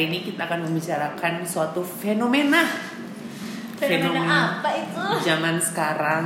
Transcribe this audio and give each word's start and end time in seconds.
Hari 0.00 0.08
ini 0.16 0.32
kita 0.32 0.48
akan 0.48 0.64
membicarakan 0.64 1.44
suatu 1.44 1.84
fenomena 1.84 2.64
Fenomena 3.76 4.56
apa 4.64 4.72
itu? 4.72 5.28
zaman 5.28 5.60
sekarang. 5.60 6.24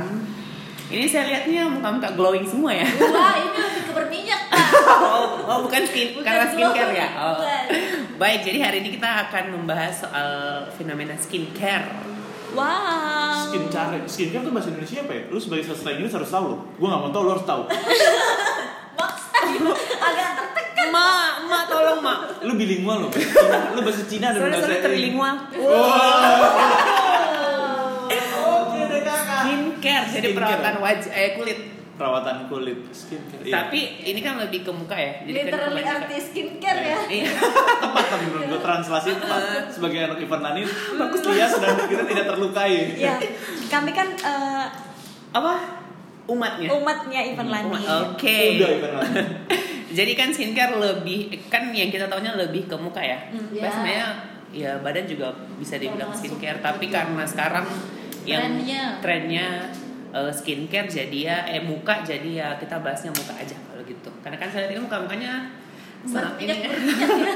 Ini 0.87 1.03
saya 1.11 1.27
lihatnya 1.27 1.67
muka-muka 1.67 2.15
glowing 2.15 2.47
semua 2.47 2.71
ya. 2.71 2.87
Wah, 2.87 3.35
ini 3.35 3.59
lebih 3.59 3.83
ke 3.83 3.91
berminyak, 3.91 4.41
oh, 5.11 5.43
oh, 5.43 5.57
bukan 5.67 5.83
skin 5.91 6.15
Bukan 6.15 6.23
karena 6.23 6.47
skincare 6.55 6.87
glowing, 6.87 7.03
ya. 7.03 7.09
Oh. 7.19 7.35
bukan. 7.35 7.65
Baik, 8.15 8.39
jadi 8.47 8.57
hari 8.63 8.77
ini 8.79 8.95
kita 8.95 9.09
akan 9.27 9.43
membahas 9.59 10.07
soal 10.07 10.29
fenomena 10.71 11.19
skincare. 11.19 11.99
Wow. 12.55 13.51
Skincare, 13.51 14.07
skincare 14.07 14.43
tuh 14.47 14.55
bahasa 14.55 14.71
Indonesia 14.71 15.03
apa 15.03 15.11
ya? 15.19 15.21
Lu 15.27 15.35
sebagai 15.35 15.67
sastra 15.67 15.99
Inggris 15.99 16.15
harus 16.15 16.31
tahu 16.31 16.45
loh. 16.47 16.59
Gue 16.79 16.87
gak 16.87 17.01
mau 17.03 17.11
tahu, 17.11 17.27
lu 17.27 17.31
harus 17.35 17.43
tahu. 17.43 17.67
Maksa. 19.03 19.39
Agak 20.07 20.29
tertekan. 20.39 20.87
Ma, 20.95 21.43
ma 21.43 21.67
tolong 21.67 21.99
ma. 21.99 22.34
Lu 22.45 22.53
bilingual 22.53 22.97
loh. 23.01 23.11
Cina, 23.11 23.73
lu 23.73 23.79
bahasa 23.81 24.03
Cina 24.05 24.27
dan 24.29 24.39
bahasa 24.45 24.67
deh 24.67 24.79
kakak. 24.79 24.93
Skincare, 29.35 30.05
jadi 30.09 30.27
perawatan 30.31 30.75
wajah, 30.79 31.11
eh 31.11 31.29
kulit. 31.35 31.59
Perawatan 31.95 32.37
kulit, 32.45 32.79
skincare. 32.91 33.39
Iya. 33.41 33.53
Tapi 33.55 33.79
ini 34.03 34.19
kan 34.19 34.35
lebih 34.35 34.61
ke 34.61 34.71
muka 34.71 34.93
ya. 34.93 35.23
Jadi 35.23 35.31
kan 35.31 35.45
Literally 35.47 35.71
kebanyakan- 35.79 36.03
anti 36.03 36.17
skincare 36.19 36.81
ya. 36.81 36.99
Iya. 37.07 37.27
tepat 37.79 38.05
tapi 38.05 38.25
menurut 38.27 38.45
gue 38.47 38.61
translasi 38.61 39.09
tepat. 39.15 39.41
Sebagai 39.69 39.99
anak 40.03 40.17
Ivan 40.19 40.41
Nani, 40.41 40.61
bagus 40.93 41.21
dia 41.23 41.47
sedang 41.47 41.75
kita 41.81 42.03
tidak 42.03 42.25
terlukai. 42.27 42.73
Ya, 42.95 43.15
kami 43.69 43.91
kan 43.91 44.07
eh, 44.11 44.65
Apa? 45.31 45.53
Umatnya. 46.25 46.67
umatnya 46.73 47.21
Ivan 47.23 47.47
Lani. 47.47 47.69
Umat. 47.69 47.81
Oke. 48.11 48.39
Udah 48.57 48.69
Ivan 48.71 48.91
Nani. 48.91 49.13
Jadi 49.95 50.11
kan 50.13 50.29
skincare 50.29 50.75
lebih 50.75 51.19
kan 51.47 51.71
yang 51.71 51.87
kita 51.87 52.05
taunya 52.05 52.35
lebih 52.35 52.67
ke 52.67 52.75
muka 52.75 52.99
ya. 52.99 53.31
Hmm, 53.31 53.47
ya. 53.49 53.71
sebenarnya 53.71 54.07
ya 54.51 54.71
badan 54.79 55.07
juga 55.07 55.31
bisa 55.55 55.75
dibilang 55.75 56.11
skincare, 56.11 56.59
tapi 56.59 56.87
juga. 56.87 57.01
karena 57.01 57.23
sekarang 57.23 57.65
yang 58.25 58.43
Trennya. 58.59 58.83
trennya 58.99 59.47
eh, 60.11 60.31
skincare 60.31 60.87
jadi 60.87 61.17
ya 61.17 61.37
eh 61.47 61.61
muka 61.61 62.01
jadi 62.01 62.29
ya 62.29 62.47
kita 62.59 62.83
bahasnya 62.83 63.09
muka 63.09 63.33
aja 63.33 63.55
kalau 63.63 63.83
gitu. 63.83 64.09
Karena 64.19 64.35
kan 64.35 64.49
saya 64.49 64.67
lihat 64.67 64.75
ini 64.75 64.81
muka-mukanya 64.81 65.31
sangat 66.05 66.37
ini 66.37 66.53
Berminyak 66.53 66.59
ya. 66.61 66.69
berminyak 66.75 67.17
ya. 67.17 67.33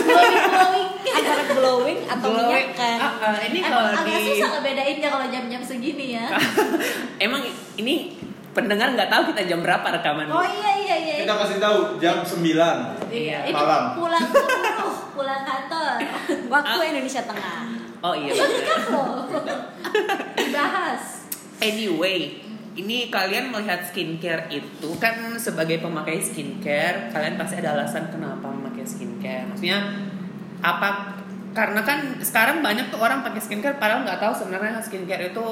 Glowing 0.00 0.38
glowing. 0.46 0.88
Antara 1.10 1.42
glowing 1.48 1.98
atau 2.06 2.28
Glowing. 2.28 2.46
minyak 2.46 2.66
kan. 2.76 2.98
Ah, 3.00 3.38
ini 3.42 3.58
Emang 3.58 3.70
kalau 3.72 3.90
agak 3.90 4.04
di 4.06 4.22
susah 4.28 4.48
ngebedainnya 4.54 5.08
kalau 5.10 5.26
jam-jam 5.26 5.62
segini 5.62 6.06
ya. 6.14 6.26
emang 7.24 7.42
ini 7.76 8.14
pendengar 8.50 8.90
nggak 8.90 9.06
tahu 9.06 9.22
kita 9.30 9.46
jam 9.46 9.60
berapa 9.60 9.86
rekaman. 9.92 10.26
Oh 10.26 10.42
iya 10.42 10.72
iya 10.76 10.96
iya. 10.98 11.14
Kita 11.22 11.34
kasih 11.36 11.58
tahu 11.58 11.78
jam 11.96 12.20
9 12.20 12.42
Iya. 13.06 13.38
Ini 13.46 13.52
malam. 13.52 13.94
pulang 13.94 14.26
dulu, 14.26 14.88
pulang 15.14 15.42
kantor. 15.42 15.94
Waktu 16.48 16.76
Ah. 16.76 16.88
Indonesia 16.88 17.22
Tengah. 17.22 17.60
Oh 18.00 18.14
iya. 18.14 18.32
Kan 18.32 18.48
bener. 18.48 18.78
loh. 18.88 19.14
Dibahas. 20.34 21.02
Anyway, 21.60 22.40
ini 22.72 23.06
kalian 23.08 23.50
melihat 23.50 23.84
skincare 23.84 24.48
itu 24.48 24.88
kan 24.96 25.14
sebagai 25.36 25.78
pemakai 25.78 26.16
skincare, 26.18 27.10
kalian 27.10 27.36
pasti 27.36 27.58
ada 27.58 27.76
alasan 27.76 28.08
kenapa 28.08 28.48
memakai 28.48 28.82
skincare. 28.82 29.44
Maksudnya 29.46 29.78
apa? 30.58 31.19
Karena 31.50 31.82
kan 31.82 32.22
sekarang 32.22 32.62
banyak 32.62 32.94
tuh 32.94 33.02
orang 33.02 33.26
pakai 33.26 33.42
skincare 33.42 33.74
padahal 33.80 34.06
nggak 34.06 34.22
tahu 34.22 34.32
sebenarnya 34.34 34.78
skincare 34.84 35.34
itu 35.34 35.46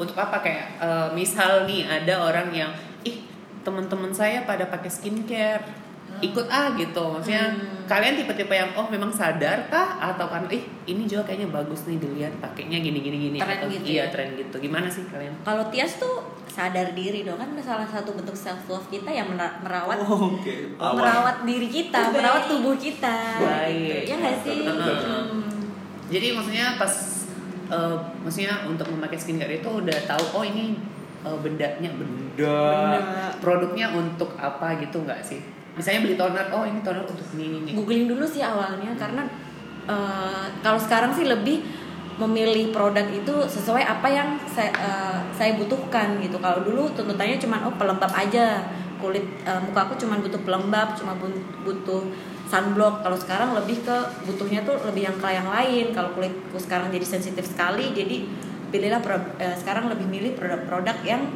untuk 0.00 0.16
apa. 0.18 0.42
Kayak 0.42 0.66
eh, 0.82 1.08
misal 1.14 1.68
nih 1.68 1.86
ada 1.86 2.14
orang 2.26 2.48
yang 2.50 2.70
ih 3.06 3.22
teman-teman 3.62 4.10
saya 4.10 4.42
pada 4.42 4.66
pakai 4.66 4.90
skincare 4.90 5.83
ikut 6.24 6.46
ah 6.48 6.72
gitu 6.72 7.02
maksudnya 7.10 7.44
Hmm. 7.46 7.84
kalian 7.86 8.16
tipe-tipe 8.16 8.48
yang 8.50 8.72
oh 8.72 8.88
memang 8.88 9.12
sadar 9.12 9.68
kah 9.68 10.00
atau 10.02 10.24
kan 10.24 10.48
ih 10.48 10.64
ini 10.84 11.04
juga 11.04 11.20
kayaknya 11.22 11.52
bagus 11.52 11.84
nih 11.84 11.98
dilihat 11.98 12.32
pakainya 12.38 12.80
gini 12.80 12.96
gini 12.98 13.16
gini 13.22 13.36
Tren 13.36 13.60
atau 13.60 13.68
gitu 13.68 13.84
iya 13.84 14.00
ya? 14.00 14.04
tren 14.08 14.28
gitu 14.32 14.56
gimana 14.58 14.88
sih 14.88 15.04
kalian 15.04 15.36
Kalau 15.42 15.68
Tias 15.68 15.92
tuh 15.94 16.14
sadar 16.46 16.92
diri 16.92 17.22
dong 17.22 17.36
kan 17.36 17.52
salah 17.60 17.84
satu 17.84 18.14
bentuk 18.14 18.32
self 18.32 18.64
love 18.66 18.88
kita 18.88 19.10
yang 19.10 19.28
mera- 19.28 19.60
merawat 19.60 20.00
Oh, 20.00 20.32
Oke. 20.32 20.72
Awal. 20.76 20.96
merawat 20.96 21.36
diri 21.42 21.68
kita, 21.68 22.00
Baik. 22.00 22.14
merawat 22.16 22.42
tubuh 22.46 22.76
kita. 22.78 23.16
Baik. 23.36 23.84
Gitu. 24.00 24.08
Ya 24.08 24.16
nggak 24.16 24.36
sih? 24.40 24.58
Hmm. 24.64 25.44
Jadi 26.06 26.26
maksudnya 26.32 26.66
pas 26.76 26.92
eh, 27.66 27.96
maksudnya 28.18 28.64
untuk 28.64 28.86
memakai 28.88 29.18
skincare 29.18 29.54
itu 29.54 29.68
udah 29.68 29.98
tahu 30.06 30.24
oh 30.32 30.44
ini 30.46 30.78
eh, 31.20 31.38
bendanya 31.38 31.90
benda, 31.92 32.56
Benda. 32.96 33.28
produknya 33.40 33.92
untuk 33.92 34.32
apa 34.36 34.78
gitu 34.78 35.02
nggak 35.02 35.20
sih? 35.20 35.40
Misalnya 35.74 36.00
beli 36.06 36.14
toner, 36.14 36.46
oh 36.54 36.62
ini 36.62 36.78
toner 36.86 37.02
untuk 37.02 37.26
ini 37.34 37.66
ini. 37.66 37.70
Googling 37.74 38.06
dulu 38.06 38.22
sih 38.22 38.42
awalnya 38.42 38.94
karena 38.94 39.26
eh, 39.90 40.46
kalau 40.62 40.78
sekarang 40.78 41.10
sih 41.10 41.26
lebih 41.26 41.62
memilih 42.14 42.70
produk 42.70 43.02
itu 43.10 43.34
sesuai 43.42 43.82
apa 43.82 44.06
yang 44.06 44.38
saya, 44.46 44.70
eh, 44.70 45.18
saya 45.34 45.58
butuhkan 45.58 46.22
gitu. 46.22 46.38
Kalau 46.38 46.62
dulu 46.62 46.86
tuntutannya 46.94 47.42
cuma 47.42 47.66
oh 47.66 47.74
pelembab 47.74 48.12
aja 48.14 48.62
kulit 49.02 49.26
eh, 49.42 49.60
muka 49.66 49.90
aku 49.90 49.98
cuma 49.98 50.22
butuh 50.22 50.38
pelembab, 50.46 50.94
cuma 50.94 51.18
bu- 51.18 51.42
butuh 51.66 52.06
sunblock. 52.46 53.02
Kalau 53.02 53.18
sekarang 53.18 53.50
lebih 53.58 53.82
ke 53.82 53.96
butuhnya 54.30 54.62
tuh 54.62 54.78
lebih 54.86 55.10
yang 55.10 55.16
ke 55.18 55.26
yang 55.26 55.50
lain. 55.50 55.90
Kalau 55.90 56.14
kulitku 56.14 56.54
sekarang 56.54 56.94
jadi 56.94 57.02
sensitif 57.02 57.50
sekali, 57.50 57.90
jadi 57.90 58.22
pilihlah 58.70 59.02
eh, 59.42 59.58
sekarang 59.58 59.90
lebih 59.90 60.06
milih 60.06 60.38
produk-produk 60.38 61.02
yang 61.02 61.26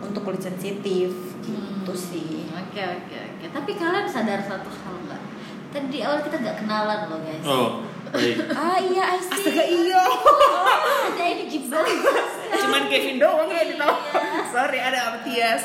untuk 0.00 0.22
kulit 0.22 0.42
sensitif 0.42 1.10
gitu 1.40 1.92
sih. 1.94 2.48
Oke 2.50 2.82
oke 2.82 3.16
oke. 3.16 3.44
Tapi 3.50 3.70
kalian 3.74 4.06
sadar 4.06 4.40
satu 4.40 4.68
hal 4.68 4.94
nggak? 5.06 5.22
Tadi 5.70 5.86
di 5.88 6.00
awal 6.00 6.20
kita 6.20 6.36
nggak 6.40 6.56
kenalan 6.60 7.00
loh 7.08 7.20
guys. 7.20 7.44
Oh, 7.44 7.68
baik. 8.10 8.36
Ah 8.56 8.78
iya, 8.78 9.02
I 9.12 9.18
see. 9.20 9.34
Astaga 9.34 9.64
iya. 9.64 10.00
Oh, 10.00 11.12
ada 11.12 11.24
ini 11.26 11.44
gimana? 11.46 11.84
Cuman 12.62 12.82
Kevin 12.88 13.16
doang 13.18 13.50
ya 13.50 13.62
di 13.64 13.74
tahu. 13.76 13.92
Iya. 13.92 14.20
Sorry 14.54 14.78
ada 14.78 15.16
Matias. 15.16 15.62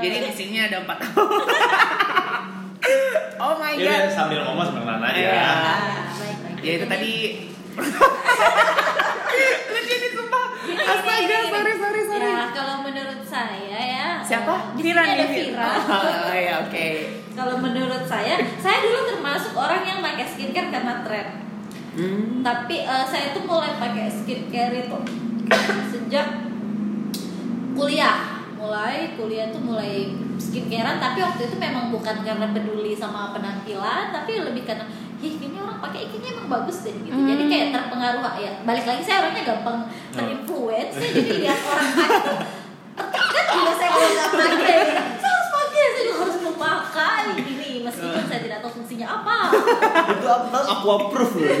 Jadi 0.00 0.16
di 0.24 0.32
sini 0.32 0.56
ada 0.64 0.80
empat. 0.80 0.96
oh 3.36 3.54
my 3.60 3.76
Jadi 3.76 3.84
god. 3.84 4.08
sambil 4.16 4.40
ngomong 4.48 4.64
sambil 4.64 4.96
nanya 4.96 5.08
aja. 5.12 5.20
Iya. 5.20 5.44
Ah, 5.44 5.78
baik 6.16 6.36
baik. 6.40 6.56
Ya 6.64 6.72
itu 6.80 6.86
tadi. 6.88 7.14
Lucu 9.70 9.92
ini 9.92 10.08
sumpah. 10.12 10.39
Astaga, 10.84 11.20
gini. 11.20 11.52
sorry 11.52 11.72
sorry 11.76 12.02
sorry. 12.08 12.30
Ya 12.30 12.44
kalau 12.52 12.76
menurut 12.84 13.20
saya 13.26 13.80
ya. 13.80 14.08
Siapa? 14.24 14.54
di 14.76 14.82
sini 14.84 14.98
ada 14.98 15.26
Vira. 15.26 15.70
Oh 16.30 16.36
ya 16.36 16.54
oke. 16.64 16.86
Kalau 17.34 17.56
menurut 17.62 18.04
saya, 18.04 18.36
saya 18.60 18.78
dulu 18.84 19.00
termasuk 19.16 19.56
orang 19.56 19.82
yang 19.86 19.98
pakai 20.04 20.26
skincare 20.28 20.68
karena 20.68 21.00
tren. 21.06 21.26
Hmm. 21.96 22.44
Tapi 22.44 22.86
eh, 22.86 23.04
saya 23.08 23.32
tuh 23.32 23.44
mulai 23.48 23.74
pakai 23.80 24.06
skincare 24.10 24.86
itu 24.86 24.98
sejak 25.90 26.26
kuliah. 27.74 28.44
Mulai 28.60 29.16
kuliah 29.16 29.48
tuh 29.48 29.62
mulai 29.64 30.12
skincarean 30.36 31.00
tapi 31.00 31.24
waktu 31.24 31.48
itu 31.48 31.56
memang 31.56 31.88
bukan 31.92 32.24
karena 32.24 32.52
peduli 32.52 32.92
sama 32.96 33.32
penampilan, 33.32 34.12
tapi 34.12 34.40
lebih 34.40 34.68
karena 34.68 34.84
Ih, 35.20 35.34
ini 35.36 35.56
orang 35.56 35.78
pakai 35.78 36.08
ini 36.08 36.26
emang 36.32 36.48
bagus 36.48 36.80
deh 36.80 36.96
gitu. 36.96 37.12
Jadi 37.12 37.42
Hmm. 37.44 37.50
kayak 37.52 37.66
terpengaruh 37.70 38.22
ya. 38.36 38.52
Balik 38.64 38.84
lagi 38.84 39.02
saya 39.04 39.16
orangnya 39.20 39.44
gampang 39.44 39.78
terinfluence. 40.10 40.96
ya, 40.96 41.08
jadi 41.12 41.32
lihat 41.44 41.60
orang 41.60 41.88
pakai 41.92 42.18
tuh 42.24 42.38
tertekan 42.96 43.44
juga 43.52 43.72
saya 43.76 43.90
kalau 43.90 44.08
nggak 44.10 44.30
pakai. 44.32 44.78
Saya 45.20 45.30
harus 45.30 45.48
pakai, 45.50 45.84
saya 45.86 46.02
juga 46.02 46.18
harus 46.20 46.38
memakai 46.40 47.22
ini 47.38 47.72
meskipun 47.80 48.24
saya 48.24 48.40
tidak 48.40 48.58
tahu 48.60 48.72
fungsinya 48.80 49.06
apa. 49.12 49.38
Itu 50.10 50.26
apa? 50.26 50.58
Aku 50.72 50.86
approve 50.88 51.34
loh. 51.36 51.52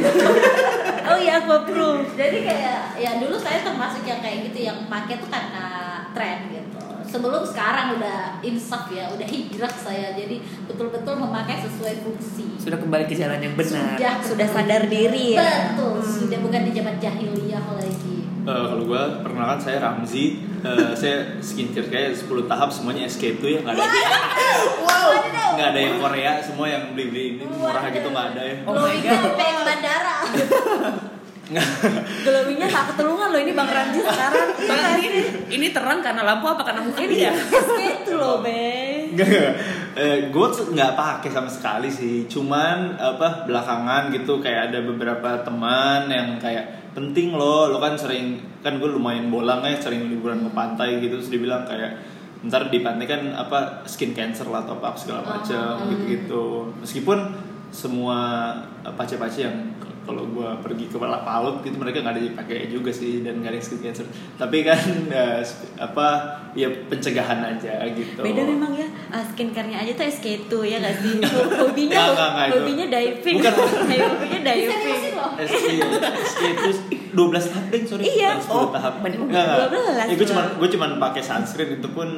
Oh 1.10 1.18
iya, 1.18 1.32
aku 1.40 1.50
approve. 1.52 2.06
jadi 2.16 2.38
kayak 2.40 2.80
ya 2.96 3.10
dulu 3.20 3.36
saya 3.36 3.60
termasuk 3.60 4.04
yang 4.04 4.20
kayak 4.20 4.48
gitu 4.48 4.64
yang 4.64 4.88
pakai 4.88 5.20
tuh 5.20 5.28
karena 5.28 5.66
tren 6.16 6.48
gitu 6.48 6.79
sebelum 7.10 7.42
sekarang 7.42 7.98
udah 7.98 8.38
insaf 8.40 8.86
ya 8.94 9.10
udah 9.10 9.26
hijrah 9.26 9.74
saya. 9.74 10.14
Jadi 10.14 10.38
betul-betul 10.70 11.14
memakai 11.18 11.58
sesuai 11.60 12.06
fungsi. 12.06 12.46
Sudah 12.56 12.78
kembali 12.78 13.04
ke 13.10 13.14
jalan 13.18 13.42
yang 13.42 13.54
benar. 13.58 13.98
sudah 13.98 14.14
Sudah 14.22 14.48
sadar 14.48 14.82
diri 14.86 15.34
ya. 15.34 15.74
betul. 15.74 15.98
Sudah 15.98 16.38
bukan 16.38 16.60
di 16.64 16.72
zaman 16.72 16.96
jahiliyah 17.02 17.64
lagi. 17.74 18.16
Eh, 18.40 18.64
kalau 18.70 18.84
gue 18.86 19.02
perkenalkan 19.20 19.60
saya 19.60 19.78
Ramzi. 19.82 20.48
Eh, 20.60 20.92
saya 20.92 21.40
skincare 21.40 21.88
kayak 21.88 22.12
10 22.12 22.44
tahap 22.44 22.68
semuanya 22.68 23.08
SK2 23.08 23.40
ya 23.48 23.58
nggak 23.64 23.80
ada 23.80 23.84
wow. 24.84 25.08
Nggak 25.56 25.68
ada 25.72 25.80
yang 25.80 25.96
Korea 25.96 26.32
semua 26.44 26.68
yang 26.68 26.92
beli 26.92 27.04
beli 27.08 27.24
ini 27.40 27.44
murah 27.48 27.88
gitu 27.88 28.12
nggak 28.12 28.26
ada 28.36 28.42
ya 28.44 28.56
Oh 28.68 28.76
my 28.76 28.96
God. 29.00 29.40
bandara 29.64 30.16
Glowingnya 32.26 32.68
tak 32.70 32.94
ketulungan 32.94 33.28
loh 33.34 33.40
ini 33.40 33.52
Bang 33.52 33.70
Ramji 33.70 34.00
sekarang. 34.00 34.48
Iya 34.60 34.70
Bang, 34.70 34.98
ini, 35.02 35.20
ini 35.50 35.66
terang 35.74 35.98
karena 35.98 36.22
lampu 36.22 36.46
apa 36.46 36.62
karena 36.62 36.80
muka 36.84 37.00
Ini 37.02 37.10
dia? 37.10 37.32
gitu 37.82 38.14
loh, 38.14 38.38
Be. 38.40 39.10
Eh, 39.90 40.30
gue 40.30 40.46
tuh 40.54 40.70
nggak 40.70 40.94
pakai 40.94 41.30
sama 41.34 41.50
sekali 41.50 41.90
sih. 41.90 42.30
Cuman 42.30 42.94
apa 42.94 43.44
belakangan 43.44 44.14
gitu 44.14 44.38
kayak 44.38 44.70
ada 44.70 44.78
beberapa 44.86 45.42
teman 45.42 46.06
yang 46.06 46.38
kayak 46.38 46.94
penting 46.94 47.34
loh, 47.34 47.66
lo 47.70 47.78
kan 47.78 47.98
sering 47.98 48.38
kan 48.62 48.78
gue 48.78 48.86
lumayan 48.86 49.30
bolang 49.30 49.62
ya, 49.62 49.74
sering 49.78 50.06
liburan 50.06 50.46
ke 50.46 50.50
pantai 50.54 50.98
gitu, 51.02 51.18
terus 51.18 51.30
dibilang 51.30 51.66
kayak 51.66 51.98
ntar 52.40 52.72
di 52.72 52.80
pantai 52.80 53.04
kan 53.04 53.20
apa 53.36 53.84
skin 53.84 54.16
cancer 54.16 54.48
lah 54.48 54.64
atau 54.64 54.80
apa 54.80 54.96
segala 54.96 55.20
macam 55.20 55.76
Oh. 55.76 55.86
gitu 55.92 56.04
gitu. 56.08 56.44
Meskipun 56.80 57.18
semua 57.70 58.18
eh, 58.82 58.94
pace-pace 58.94 59.44
yang 59.44 59.56
kalau 60.00 60.24
gue 60.26 60.48
pergi 60.60 60.84
ke 60.86 60.96
Palut 60.98 61.60
gitu 61.60 61.76
mereka 61.76 62.00
nggak 62.00 62.14
ada 62.14 62.22
yang 62.22 62.34
pakai 62.34 62.66
juga 62.66 62.90
sih 62.90 63.20
dan 63.20 63.38
nggak 63.38 63.50
ada 63.50 63.56
yang 63.56 63.66
skin 63.66 63.80
cancer 63.80 64.06
tapi 64.34 64.62
kan 64.62 64.80
sp- 65.46 65.76
apa 65.76 66.06
ya 66.52 66.66
pencegahan 66.84 67.38
aja 67.38 67.84
gitu 67.88 68.18
Beda 68.18 68.42
memang 68.42 68.72
ya 68.72 68.88
uh, 69.08 69.24
skincare-nya 69.24 69.78
aja 69.78 69.92
tuh 69.92 70.06
SK2 70.06 70.52
ya 70.64 70.76
gak 70.78 70.96
sih? 70.98 71.14
Hobinya 71.60 71.94
Nggak, 71.94 72.08
nggak, 72.10 72.30
nggak, 72.30 72.46
itu. 72.46 72.54
hobinya 72.56 72.86
diving. 72.88 73.36
Bukan. 73.38 73.52
hobinya 74.10 74.40
diving. 74.42 74.80
SK 75.40 75.66
SK 76.22 76.40
itu 76.46 76.70
12 77.10 77.16
tahap 77.44 77.64
deh 77.68 77.80
sorry 77.84 78.02
Iya. 78.04 78.30
bukan 78.36 78.46
10 78.46 78.56
Oh, 78.56 78.68
tahap. 78.70 78.92
Nggak, 78.98 79.20
nggak. 79.20 79.68
12. 79.68 80.10
ya, 80.10 80.14
gue 80.14 80.26
cuman 80.26 80.44
gue 80.56 80.68
cuman 80.70 80.90
pakai 80.98 81.22
sunscreen 81.22 81.70
itu 81.76 81.88
pun 81.90 82.08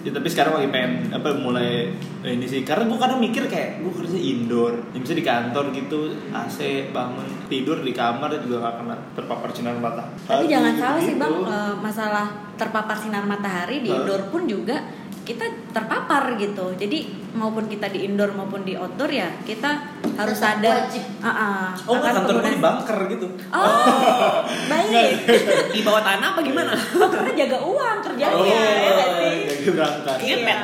ya, 0.00 0.10
tapi 0.10 0.26
sekarang 0.26 0.52
lagi 0.54 0.68
pengen 0.68 0.92
apa 1.10 1.28
mulai 1.34 1.92
eh, 2.20 2.32
ini 2.32 2.44
sih 2.44 2.60
karena 2.60 2.84
gue 2.84 2.96
kadang 2.96 3.18
mikir 3.18 3.44
kayak 3.44 3.80
gue 3.80 3.92
kerja 3.94 4.16
indoor 4.16 4.72
ya, 4.86 4.96
misalnya 4.96 5.18
di 5.18 5.26
kantor 5.26 5.64
gitu 5.72 5.98
AC 6.30 6.58
bangun 6.90 7.28
tidur 7.46 7.78
di 7.78 7.90
kamar 7.90 8.32
juga 8.38 8.56
gak 8.62 8.74
kena 8.78 8.94
terpapar 9.12 9.48
sinar 9.50 9.74
matahari 9.74 10.12
Tapi 10.22 10.44
jangan 10.46 10.74
salah 10.74 11.00
sih 11.00 11.08
Gitu. 11.10 11.20
bang, 11.20 11.34
eh, 11.44 11.74
masalah 11.76 12.26
terpapar 12.54 12.94
sinar 12.94 13.24
matahari 13.24 13.80
di 13.80 13.88
indoor 13.88 14.28
pun 14.28 14.44
juga 14.44 14.78
kita 15.20 15.44
terpapar 15.70 16.34
gitu. 16.34 16.74
Jadi 16.74 17.06
maupun 17.30 17.62
kita 17.64 17.86
di 17.86 18.02
indoor 18.02 18.34
maupun 18.34 18.66
di 18.66 18.74
outdoor 18.74 19.06
ya 19.06 19.30
kita 19.40 19.78
harus 20.16 20.34
Tetap 20.34 20.58
sadar. 20.58 20.76
wajib. 20.82 21.04
Ah, 21.20 21.30
ah, 21.30 21.64
oh 21.80 21.94
nggak 21.94 22.12
kantor 22.16 22.34
gue 22.36 22.50
di 22.50 22.58
bunker 22.58 22.98
gitu 23.08 23.26
Oh, 23.54 24.42
baik. 24.66 25.14
Di 25.76 25.80
bawah 25.80 26.02
tanah 26.02 26.34
apa 26.34 26.40
gimana? 26.40 26.74
Oh, 26.74 27.06
karena 27.06 27.30
jaga 27.36 27.58
uang 27.60 27.98
kerjanya 28.22 28.36
oh 28.36 28.44
ya 28.44 28.90
nggak 28.90 29.08
sih? 29.10 29.36
jadi 29.46 29.70
berangkat 29.70 30.16
Iya. 30.20 30.58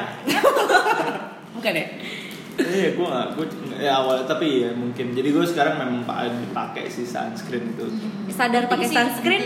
Bukan 1.52 1.72
ya? 1.72 1.86
Iya, 2.56 2.88
gue 2.92 3.06
gak, 3.06 3.26
gue 3.36 3.46
ya 3.78 3.92
awal 3.94 4.24
tapi 4.24 4.64
ya 4.64 4.72
mungkin. 4.72 5.12
Jadi 5.12 5.28
gue 5.28 5.44
sekarang 5.44 5.76
memang 5.76 6.00
pa- 6.02 6.24
dipakai 6.24 6.88
sih 6.88 7.04
sunscreen 7.04 7.68
itu. 7.70 7.84
Sadar 8.28 8.64
pakai 8.64 8.86
sunscreen 8.86 9.44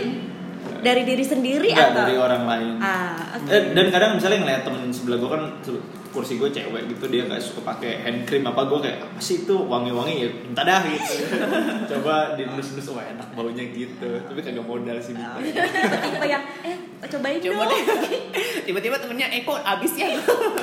dari 0.79 1.03
diri 1.03 1.19
sendiri 1.21 1.69
Enggak 1.69 1.91
atau? 1.91 2.01
dari 2.01 2.15
orang 2.15 2.43
lain. 2.45 2.73
Ah, 2.79 3.35
oke. 3.35 3.47
Eh, 3.47 3.63
dan 3.71 3.85
kadang 3.89 4.11
misalnya 4.15 4.39
ngeliat 4.39 4.61
temen 4.63 4.87
sebelah 4.89 5.17
gue 5.17 5.29
kan 5.29 5.43
kursi 6.11 6.35
gue 6.35 6.47
cewek 6.47 6.87
gitu 6.87 7.07
dia 7.07 7.23
nggak 7.23 7.39
suka 7.39 7.63
pakai 7.65 7.99
hand 7.99 8.23
cream 8.23 8.43
apa 8.43 8.63
gue 8.63 8.79
kayak 8.79 8.99
apa 9.01 9.17
sih 9.17 9.41
itu 9.41 9.55
wangi-wangi 9.57 10.13
ya 10.17 10.29
minta 10.29 10.61
dah 10.61 10.83
gitu 10.83 11.13
coba 11.91 12.35
dinus-nus 12.35 12.87
wah 12.91 13.01
enak 13.01 13.27
baunya 13.31 13.63
gitu 13.65 14.09
tapi 14.21 14.39
kagak 14.39 14.61
modal 14.61 14.97
sih 14.97 15.13
Oh, 15.13 15.37
Bintang. 15.37 15.63
iya. 15.63 15.63
Tiba-tiba 15.87 16.25
yang 16.27 16.43
eh 16.61 16.77
cobain 17.01 17.37
Coba 17.37 17.63
dong. 17.65 17.83
Tiba-tiba 18.61 18.95
temennya, 18.95 19.27
eh 19.27 19.41
kok 19.41 19.57
abis 19.57 19.93
ya? 19.95 20.07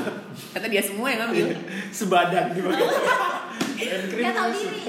Kata 0.55 0.67
dia 0.67 0.79
semua 0.79 1.09
yang 1.09 1.27
ngambil. 1.27 1.51
sebadan 1.91 2.53
dipakai 2.53 2.87
hand 3.81 4.05
cream 4.09 4.25
Gak 4.25 4.35
tau 4.35 4.49
masuk. 4.49 4.71
diri. 4.71 4.83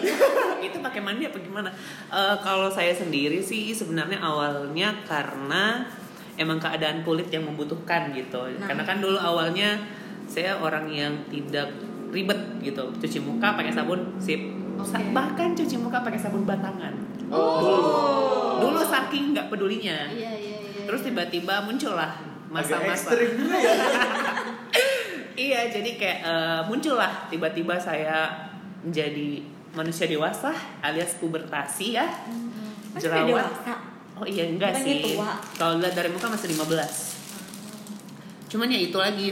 itu 0.62 0.78
pakai 0.80 1.02
mandi 1.02 1.24
apa 1.24 1.38
gimana? 1.38 1.70
Eh, 2.08 2.36
kalau 2.40 2.68
saya 2.68 2.92
sendiri 2.92 3.40
sih 3.40 3.72
sebenarnya 3.72 4.20
awalnya 4.20 4.94
karena 5.04 5.86
emang 6.36 6.58
keadaan 6.58 7.02
kulit 7.02 7.28
yang 7.28 7.44
membutuhkan 7.44 8.10
gitu. 8.12 8.40
Nah. 8.56 8.66
Karena 8.66 8.84
kan 8.84 8.98
dulu 9.00 9.16
awalnya 9.16 9.78
saya 10.40 10.56
orang 10.64 10.88
yang 10.88 11.14
tidak 11.28 11.68
ribet 12.10 12.40
gitu, 12.64 12.90
cuci 12.96 13.20
muka 13.20 13.60
pakai 13.60 13.76
sabun 13.76 14.16
sip. 14.16 14.40
Oke. 14.80 14.96
Bahkan 15.12 15.54
cuci 15.60 15.76
muka 15.76 16.00
pakai 16.00 16.16
sabun 16.16 16.48
batangan. 16.48 16.96
oh. 17.28 18.64
Dulu. 18.64 18.80
Saking 18.80 19.36
nggak 19.36 19.52
pedulinya. 19.52 20.08
Iya 20.10 20.32
iya 20.34 20.58
iya. 20.64 20.84
Terus 20.88 21.06
tiba-tiba 21.06 21.62
muncul 21.68 21.94
lah 21.94 22.16
agak 22.50 22.82
masa-masa 22.82 23.14
ya. 23.14 23.30
Iya 25.40 25.72
jadi 25.72 25.96
kayak 25.96 26.20
eh, 26.26 26.62
muncullah. 26.68 27.28
Tiba-tiba 27.32 27.80
saya 27.80 28.28
menjadi 28.84 29.40
manusia 29.72 30.04
dewasa 30.10 30.52
alias 30.84 31.16
pubertasi 31.22 31.96
ya. 31.96 32.08
Masih 32.96 33.08
jerawat. 33.08 33.28
dewasa. 33.30 33.74
oh 34.20 34.28
iya 34.28 34.52
enggak 34.52 34.76
Bukannya 34.76 35.00
sih. 35.00 35.16
kalau 35.56 35.80
lihat 35.80 35.96
dari 35.96 36.10
muka 36.12 36.28
masih 36.28 36.52
15 36.52 36.68
cuman 38.52 38.68
ya 38.68 38.80
itu 38.84 38.98
lagi 39.00 39.28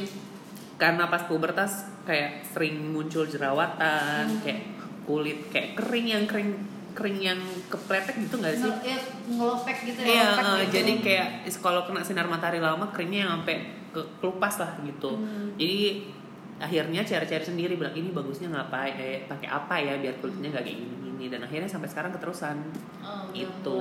karena 0.77 1.09
pas 1.09 1.25
pubertas 1.25 1.89
kayak 2.05 2.45
sering 2.45 2.93
muncul 2.93 3.25
jerawatan 3.25 4.29
kayak 4.45 4.61
kulit 5.09 5.49
kayak 5.49 5.73
kering 5.73 6.07
yang 6.07 6.23
kering 6.29 6.53
kering 6.97 7.19
yang 7.21 7.41
kepletek 7.69 8.17
gitu 8.17 8.41
nggak 8.41 8.57
sih 8.57 8.73
ya, 8.81 8.97
ngelopek 9.29 9.77
gitu 9.85 9.99
ya. 10.01 10.07
Iya, 10.09 10.25
eh, 10.33 10.65
gitu. 10.65 10.73
jadi 10.81 10.93
kayak 10.97 11.27
kalau 11.61 11.85
kena 11.85 12.01
sinar 12.01 12.25
matahari 12.25 12.57
lama 12.57 12.89
keringnya 12.89 13.29
yang 13.29 13.31
sampai 13.37 13.69
ke 13.93 14.01
kelupas 14.17 14.57
lah 14.57 14.73
gitu. 14.81 15.13
Hmm. 15.13 15.53
Jadi 15.61 16.09
akhirnya 16.57 17.05
cari-cari 17.05 17.45
sendiri 17.45 17.77
bilang 17.77 17.93
ini 17.93 18.09
bagusnya 18.09 18.49
ngapain, 18.49 18.97
eh, 18.97 19.29
pakai 19.29 19.45
apa 19.45 19.77
ya 19.77 19.93
biar 20.01 20.17
kulitnya 20.17 20.49
gak 20.57 20.65
kayak 20.65 20.77
gini-gini 20.81 21.25
dan 21.29 21.45
akhirnya 21.45 21.69
sampai 21.69 21.85
sekarang 21.85 22.09
keterusan 22.17 22.57
Oh, 23.05 23.29
itu. 23.29 23.77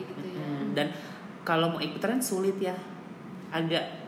gitu 0.00 0.28
ya. 0.32 0.48
Dan 0.72 0.96
kalau 1.44 1.76
mau 1.76 1.80
ikut 1.84 2.00
tren 2.00 2.24
sulit 2.24 2.56
ya, 2.56 2.72
agak 3.52 4.05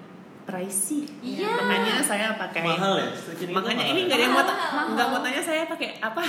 pricey. 0.48 1.04
Iya. 1.20 1.60
Makanya 1.60 1.94
saya 2.00 2.32
pakai 2.34 2.64
mahal 2.64 2.96
ya 2.96 3.08
itu 3.12 3.52
Makanya 3.52 3.84
mahal 3.84 3.92
ini 3.92 4.00
ya? 4.00 4.06
nggak 4.06 4.16
ada 4.16 4.24
yang 4.24 4.32
mau 4.32 4.44
nggak 4.88 5.06
mau 5.06 5.18
tanya 5.20 5.42
saya 5.42 5.62
pakai 5.66 5.88
apa? 5.98 6.22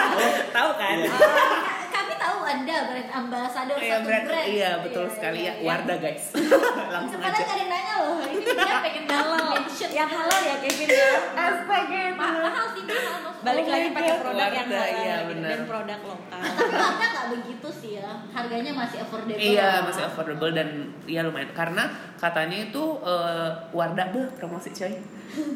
Tahu 0.56 0.70
kan? 0.76 0.96
Iya. 0.98 1.08
Ah, 1.08 1.80
kami 1.88 2.14
tahu 2.14 2.36
anda 2.44 2.76
brand 2.84 3.10
ambassador 3.10 3.76
Iya, 3.76 3.92
satu 3.94 4.04
brand, 4.04 4.24
brand. 4.28 4.46
iya 4.46 4.70
betul 4.78 5.04
Iya, 5.04 5.14
sekali 5.14 5.38
iya, 5.38 5.48
ya. 5.48 5.54
iya. 5.56 5.64
Wardah 5.64 5.96
guys. 5.98 6.24
Langsung 6.94 7.16
Sekarang 7.16 7.40
aja. 7.40 7.48
ada 7.48 7.56
yang 7.56 7.70
nanya 7.70 7.94
loh. 7.98 8.20
Ini 8.22 8.44
dia 8.44 8.76
pengen 8.78 9.04
halal. 9.08 9.41
Mention. 9.72 9.90
Yang 9.96 10.10
halal 10.12 10.40
ya 10.44 10.56
Kevin 10.60 10.88
ya. 10.92 11.12
Astaga. 11.32 12.02
Ma- 12.12 12.44
mahal 12.44 12.66
sih 12.76 12.82
mahal. 12.84 13.16
maksudnya. 13.24 13.40
Balik 13.48 13.66
lagi 13.72 13.88
pakai 13.96 14.14
produk 14.20 14.50
yang 14.52 14.68
halal 14.68 14.84
iya, 14.92 15.16
gitu, 15.16 15.28
benar. 15.32 15.48
dan 15.48 15.60
produk 15.64 16.00
lokal. 16.04 16.40
Tapi 16.44 16.74
warna 16.76 17.06
nggak 17.08 17.26
begitu 17.32 17.68
sih 17.72 17.90
ya. 17.96 18.10
Harganya 18.36 18.72
masih 18.76 18.98
affordable. 19.00 19.40
Iya 19.40 19.68
masih 19.88 20.02
affordable 20.04 20.52
dan 20.52 20.68
ya 21.08 21.20
lumayan 21.24 21.50
karena 21.56 21.84
katanya 22.20 22.58
itu 22.68 22.84
eh, 23.00 23.50
Wardah 23.72 24.06
beh 24.12 24.26
promosi 24.36 24.68
coy. 24.76 24.92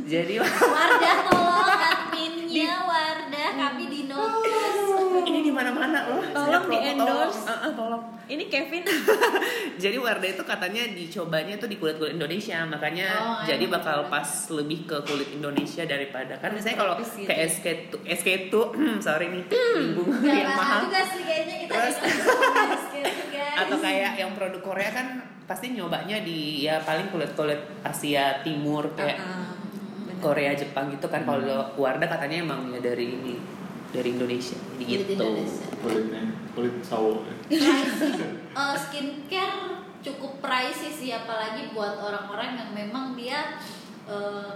Jadi 0.08 0.40
Wardah 0.40 1.16
tolong 1.28 1.80
adminnya 1.92 2.72
Wardah 2.88 3.50
kami 3.52 3.84
di 3.92 4.00
notice. 4.08 4.65
Ini 5.22 5.40
di 5.40 5.50
mana-mana 5.50 6.04
loh. 6.06 6.20
Tolong 6.20 6.34
Saya 6.46 6.60
promo, 6.60 6.72
di-endorse. 6.74 7.40
tolong. 7.40 7.46
Eh, 7.46 7.62
eh, 7.62 7.72
tolong. 7.72 8.02
Ini 8.26 8.44
Kevin 8.46 8.82
Jadi 9.82 9.96
Wardah 9.96 10.28
itu 10.28 10.42
katanya 10.42 10.82
dicobanya 10.88 11.54
tuh 11.54 11.66
di 11.66 11.76
kulit-kulit 11.76 12.12
Indonesia, 12.12 12.58
makanya 12.64 13.06
Oh, 13.16 13.38
jadi 13.44 13.64
bakal 13.66 14.08
pas 14.08 14.26
lebih 14.50 14.82
ke 14.84 14.98
kulit 15.02 15.30
Indonesia 15.30 15.82
daripada 15.82 16.34
kan 16.36 16.50
misalnya 16.50 16.74
kalau 16.76 16.94
gitu 16.96 17.22
kayak 17.22 17.38
ya. 17.38 17.46
SK2 17.46 17.92
SK2 18.02 18.54
sorry 18.98 19.26
nih 19.28 19.42
bingung 19.46 20.10
Gak 20.18 20.34
yang 20.34 20.52
mahal 20.52 20.78
juga 20.84 21.00
sih 21.06 21.22
kayaknya 21.22 21.54
kita 21.60 21.72
Terus- 21.72 22.02
atau 23.62 23.76
kayak 23.78 24.12
yang 24.16 24.30
produk 24.32 24.60
Korea 24.60 24.90
kan 24.90 25.06
pasti 25.44 25.70
nyobanya 25.70 26.20
di 26.20 26.60
ya 26.60 26.82
paling 26.82 27.08
kulit-kulit 27.08 27.56
Asia 27.80 28.42
Timur 28.42 28.90
kayak 28.92 29.16
Ah, 29.16 29.54
benar. 30.02 30.18
Korea 30.20 30.52
Jepang 30.52 30.90
gitu 30.90 31.06
kan 31.06 31.22
kalau 31.22 31.46
Wardah 31.72 32.08
katanya 32.08 32.42
emang 32.42 32.68
ya 32.68 32.80
dari 32.80 33.06
ini 33.08 33.34
dari 33.96 34.12
Indonesia. 34.12 34.58
Jadi 34.76 34.84
gitu. 34.84 35.12
Indonesia. 35.16 35.64
kulitnya 35.80 36.22
kulit 36.52 36.76
sawo. 36.84 37.24
Eh, 38.56 38.76
skincare 38.76 39.84
cukup 40.00 40.38
pricey 40.40 40.90
sih 40.90 41.10
apalagi 41.12 41.72
buat 41.76 41.98
orang-orang 42.00 42.56
yang 42.56 42.70
memang 42.72 43.12
dia 43.16 43.60
eh, 44.08 44.50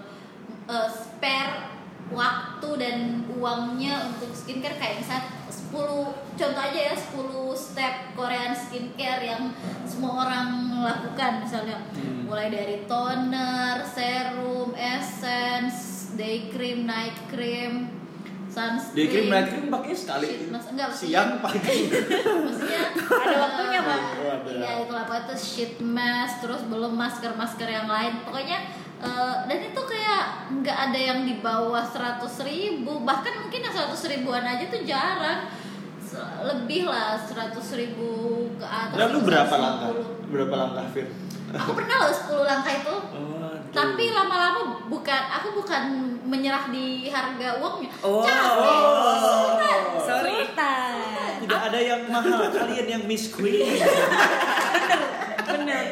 eh, 0.67 0.89
spare 0.89 1.71
waktu 2.11 2.69
dan 2.81 2.97
uangnya 3.31 4.11
untuk 4.13 4.35
skincare. 4.35 4.81
Kayak 4.81 5.05
misalnya 5.05 5.25
10 5.47 6.11
contoh 6.35 6.63
aja 6.63 6.81
ya 6.91 6.95
10 6.97 7.55
step 7.55 7.95
Korean 8.19 8.57
skincare 8.57 9.23
yang 9.23 9.55
semua 9.87 10.27
orang 10.27 10.49
lakukan. 10.83 11.45
Misalnya 11.47 11.79
Hmm. 11.95 12.27
mulai 12.27 12.49
dari 12.51 12.87
toner, 12.89 13.85
serum, 13.87 14.73
essence, 14.75 16.11
day 16.17 16.51
cream, 16.51 16.89
night 16.89 17.15
cream, 17.31 18.00
sunscreen. 18.51 19.07
Cream 19.07 19.27
night 19.29 19.47
cream 19.49 19.67
pakai 19.69 19.95
sekali 19.95 20.29
mask- 20.47 20.71
enggak, 20.71 20.91
siang 20.91 21.39
pagi 21.39 21.87
maksudnya 22.47 22.83
Ada 22.99 23.37
waktunya, 23.39 23.81
Bang. 23.81 24.03
Oh, 24.21 24.37
iya 24.51 24.71
itu 24.81 24.93
apa 24.93 25.15
itu 25.21 25.35
sheet 25.37 25.73
mask 25.81 26.43
terus 26.43 26.63
belum 26.65 26.93
masker 26.93 27.31
masker 27.33 27.67
yang 27.67 27.87
lain 27.87 28.21
pokoknya 28.21 28.59
eh, 28.99 29.35
dan 29.45 29.59
itu 29.61 29.81
kayak 29.81 30.23
nggak 30.53 30.79
ada 30.85 30.99
yang 31.01 31.23
di 31.23 31.39
bawah 31.39 31.81
seratus 31.83 32.43
ribu 32.43 33.01
bahkan 33.01 33.39
mungkin 33.39 33.61
yang 33.61 33.73
seratus 33.73 34.03
ribuan 34.05 34.43
aja 34.43 34.67
tuh 34.67 34.83
jarang 34.83 35.47
lebih 36.43 36.85
lah 36.85 37.15
seratus 37.17 37.71
ribu 37.73 38.11
ke 38.53 38.67
atas 38.67 38.99
Lalu 38.99 39.19
berapa 39.25 39.47
150. 39.49 39.63
langkah? 39.63 39.89
Berapa 40.27 40.55
langkah 40.59 40.85
Fir? 40.91 41.07
aku 41.51 41.71
pernah 41.73 41.97
loh 42.01 42.11
10 42.11 42.43
langkah 42.45 42.73
itu 42.73 42.95
Oh, 43.11 43.40
tapi 43.71 44.05
lama-lama 44.11 44.61
bukan 44.85 45.23
aku 45.31 45.55
bukan 45.57 45.83
menyerah 46.23 46.67
di 46.69 47.07
harga 47.07 47.49
uangnya 47.57 47.91
Oh. 48.01 48.21
capek 48.21 48.81
Sultan. 49.21 49.79
sorry 50.01 50.35
Sultan. 50.41 50.95
tidak 51.41 51.61
ada 51.65 51.79
yang 51.81 52.01
mahal 52.07 52.41
kalian 52.49 52.87
yang 52.89 53.03
miss 53.05 53.29
queen 53.29 53.79
Bener. 55.41 55.85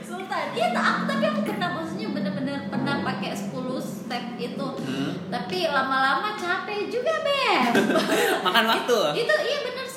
Sultan 0.00 0.44
iya 0.52 0.68
aku 0.70 1.02
tapi 1.06 1.24
aku 1.26 1.40
pernah 1.44 1.68
maksudnya 1.74 2.08
bener-bener 2.10 2.68
pernah 2.68 2.94
pakai 3.02 3.30
10 3.32 3.52
step 3.80 4.24
itu 4.36 4.68
Hmm. 4.78 5.12
tapi 5.28 5.68
lama-lama 5.68 6.32
capek 6.34 6.88
juga 6.88 7.12
be 7.20 7.44
scam 7.68 7.72
Makan 8.46 8.64
waktu. 8.66 8.98
itu 9.18 9.34
iya 9.42 9.58
bener 9.62 9.84
sih 9.84 9.86
itu 9.86 9.87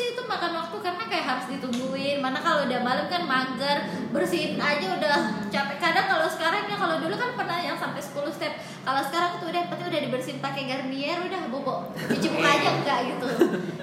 makan 0.41 0.57
waktu 0.57 0.77
karena 0.81 1.03
kayak 1.05 1.25
harus 1.29 1.45
ditungguin. 1.53 2.17
Mana 2.17 2.41
kalau 2.41 2.65
udah 2.65 2.79
malam 2.81 3.05
kan 3.05 3.29
mager 3.29 3.77
bersihin 4.09 4.57
aja 4.57 4.97
udah 4.97 5.45
capek. 5.53 5.77
Kadang 5.77 6.09
kalau 6.09 6.25
sekarang 6.25 6.65
ya 6.65 6.81
kalau 6.81 6.97
dulu 6.97 7.13
kan 7.13 7.37
pernah 7.37 7.61
yang 7.61 7.77
sampai 7.77 8.01
10 8.01 8.25
step. 8.33 8.57
Kalau 8.81 9.01
sekarang 9.05 9.37
tuh 9.37 9.53
udah 9.53 9.69
penting 9.69 9.87
udah 9.93 10.01
dibersihin 10.01 10.41
pakai 10.41 10.65
Garnier 10.65 11.21
udah 11.29 11.45
bobo 11.53 11.93
cuci 11.93 12.27
muka 12.33 12.49
aja 12.57 12.69
enggak 12.73 12.99
gitu. 13.13 13.27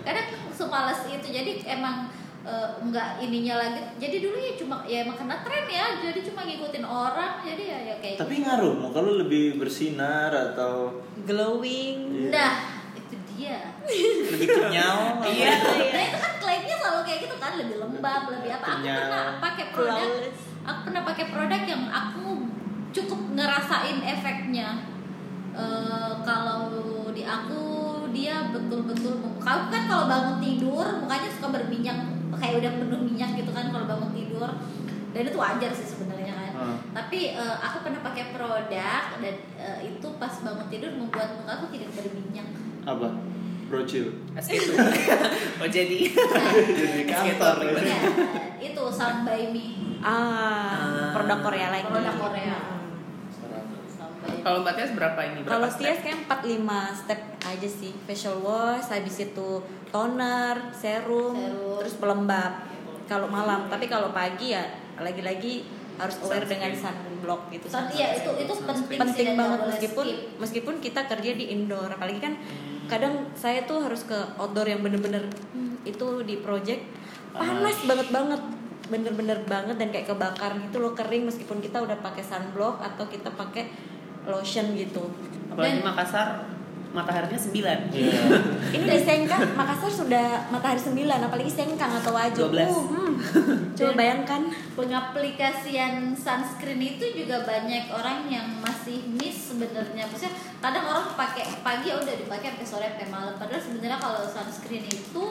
Kadang 0.03 0.27
semalas 0.51 0.99
itu. 1.07 1.29
Jadi 1.31 1.63
emang 1.63 2.11
eh, 2.43 2.69
enggak 2.83 3.23
ininya 3.23 3.55
lagi. 3.63 3.79
Jadi 4.03 4.17
dulu 4.19 4.35
ya 4.43 4.53
cuma 4.59 4.83
ya 4.83 5.07
emang 5.07 5.15
kena 5.15 5.39
tren 5.47 5.63
ya. 5.71 5.87
Jadi 6.03 6.27
cuma 6.27 6.43
ngikutin 6.43 6.83
orang. 6.83 7.39
Jadi 7.47 7.71
ya, 7.71 7.79
ya 7.87 7.95
kayak 8.03 8.19
Tapi 8.19 8.35
ngaruh 8.43 8.75
mau 8.75 8.91
kalau 8.91 9.15
lebih 9.15 9.63
bersinar 9.63 10.35
atau 10.35 11.07
glowing. 11.23 12.27
Iya. 12.27 12.31
Nah, 12.35 12.55
itu 12.99 13.15
dia. 13.31 13.79
lebih 14.35 14.49
kenyal. 14.51 15.23
Iya. 15.23 15.55
Nah, 15.95 16.03
itu 16.03 16.19
kan 16.19 16.33
klaimnya 16.49 16.77
selalu 16.81 17.01
kayak 17.05 17.19
gitu 17.29 17.37
kan, 17.49 17.53
lebih 17.57 17.77
lembab, 17.81 18.23
lebih 18.29 18.51
apa. 18.53 18.67
Aku 18.69 18.85
pernah 18.85 19.25
pakai 19.41 19.67
produk, 19.73 20.11
aku 20.63 20.81
pernah 20.85 21.03
pakai 21.09 21.27
produk 21.33 21.63
yang 21.65 21.85
aku 21.89 22.25
cukup 22.93 23.21
ngerasain 23.33 23.99
efeknya. 24.05 24.69
Eh, 25.53 26.13
kalau 26.23 26.71
di 27.11 27.25
aku 27.25 27.61
dia 28.09 28.47
betul-betul 28.55 29.19
kalau 29.43 29.67
kan 29.69 29.91
kalau 29.91 30.05
bangun 30.07 30.39
tidur 30.39 30.87
mukanya 31.03 31.29
suka 31.35 31.51
berminyak 31.51 31.99
kayak 32.39 32.63
udah 32.63 32.73
penuh 32.79 33.01
minyak 33.03 33.35
gitu 33.35 33.51
kan 33.51 33.69
kalau 33.69 33.91
bangun 33.91 34.15
tidur 34.15 34.47
dan 35.11 35.23
itu 35.27 35.35
wajar 35.35 35.71
sih 35.75 35.87
sebenarnya 35.87 36.31
kan 36.31 36.47
Hmm. 36.59 36.75
tapi 36.91 37.39
eh, 37.39 37.57
aku 37.63 37.87
pernah 37.87 38.03
pakai 38.03 38.35
produk 38.35 39.03
dan 39.23 39.35
eh, 39.55 39.79
itu 39.87 40.09
pas 40.19 40.31
bangun 40.43 40.67
tidur 40.67 40.91
membuat 40.91 41.39
muka 41.39 41.53
aku 41.55 41.67
tidak 41.71 41.91
berminyak 41.95 42.51
Apa? 42.83 43.07
Brocil. 43.69 44.07
Oh 45.61 45.69
jadi. 45.69 45.99
Jadi 46.09 47.03
kantor. 47.05 47.57
Gitu. 47.63 47.81
ya. 47.83 48.01
Itu 48.63 48.83
by 49.25 49.43
Me 49.53 49.67
ah 49.99 50.15
Ah. 50.79 51.11
produk 51.11 51.39
Korea 51.43 51.69
lagi 51.69 51.91
Produk 51.91 52.15
Korea. 52.17 52.55
Hmm. 52.55 54.39
Kalau 54.39 54.63
Mbak 54.63 54.73
Tias 54.73 54.93
berapa 54.95 55.21
ini? 55.21 55.39
Berapa 55.43 55.53
Kalau 55.53 55.69
step? 55.69 55.81
Tias 55.83 55.99
kayak 56.01 56.19
45 56.25 56.63
step 56.97 57.21
aja 57.41 57.69
sih 57.69 57.93
Facial 58.07 58.37
wash, 58.39 58.87
habis 58.89 59.17
itu 59.21 59.51
toner, 59.89 60.55
serum, 60.71 61.35
Serum. 61.35 61.79
terus 61.83 61.95
pelembab 61.97 62.53
Kalau 63.05 63.27
malam, 63.27 63.67
tapi 63.67 63.89
kalau 63.89 64.13
pagi 64.13 64.53
ya 64.53 64.63
lagi-lagi 64.95 65.65
harus 65.97 66.15
aware 66.23 66.47
dengan 66.47 66.71
sunblock 66.71 67.51
gitu 67.51 67.67
Sun, 67.67 67.91
iya 67.91 68.15
itu 68.15 68.31
itu 68.39 68.53
penting 68.55 68.99
penting 69.03 69.29
banget 69.35 69.61
meskipun 69.67 70.07
skip. 70.07 70.39
meskipun 70.39 70.75
kita 70.79 71.01
kerja 71.05 71.31
di 71.35 71.51
indoor 71.51 71.91
apalagi 71.91 72.21
kan 72.21 72.39
kadang 72.89 73.15
saya 73.37 73.63
tuh 73.69 73.85
harus 73.85 74.09
ke 74.09 74.17
outdoor 74.41 74.67
yang 74.67 74.81
bener-bener 74.81 75.29
hmm, 75.53 75.85
itu 75.85 76.25
di 76.25 76.41
project 76.41 76.83
panas. 77.37 77.77
banget 77.85 78.09
banget 78.11 78.43
bener-bener 78.89 79.39
banget 79.45 79.77
dan 79.77 79.93
kayak 79.93 80.09
kebakar 80.09 80.57
gitu 80.57 80.81
loh 80.81 80.97
kering 80.97 81.29
meskipun 81.29 81.61
kita 81.61 81.85
udah 81.85 82.01
pakai 82.01 82.25
sunblock 82.25 82.81
atau 82.81 83.05
kita 83.05 83.29
pakai 83.37 83.69
lotion 84.25 84.73
gitu. 84.73 85.13
Apalagi 85.53 85.81
Dan- 85.81 85.87
Makassar 85.93 86.29
mataharinya 86.99 87.39
9 87.39 87.95
Iya. 87.95 88.21
ini 88.75 88.85
di 88.85 88.99
Sengkang 89.07 89.55
Makassar 89.55 89.91
sudah 89.91 90.51
matahari 90.51 90.83
9 90.83 91.07
apalagi 91.07 91.51
Sengkang 91.51 91.93
atau 91.95 92.11
Wajo 92.11 92.51
12. 92.51 92.67
Uh, 92.67 92.85
hmm. 92.91 93.13
coba 93.79 93.93
bayangkan 93.95 94.43
pengaplikasian 94.75 96.19
sunscreen 96.19 96.83
itu 96.83 97.23
juga 97.23 97.47
banyak 97.47 97.87
orang 97.95 98.27
yang 98.27 98.47
masih 98.59 99.07
miss 99.15 99.55
sebenarnya 99.55 100.05
maksudnya 100.11 100.35
kadang 100.59 100.85
orang 100.91 101.15
pakai 101.15 101.47
pagi 101.63 101.95
udah 101.95 102.15
dipakai 102.19 102.55
sampai 102.55 102.67
sore 102.67 102.87
sampai 102.91 103.09
malam 103.09 103.35
padahal 103.39 103.63
sebenarnya 103.63 103.99
kalau 104.03 104.21
sunscreen 104.27 104.87
itu 104.87 105.25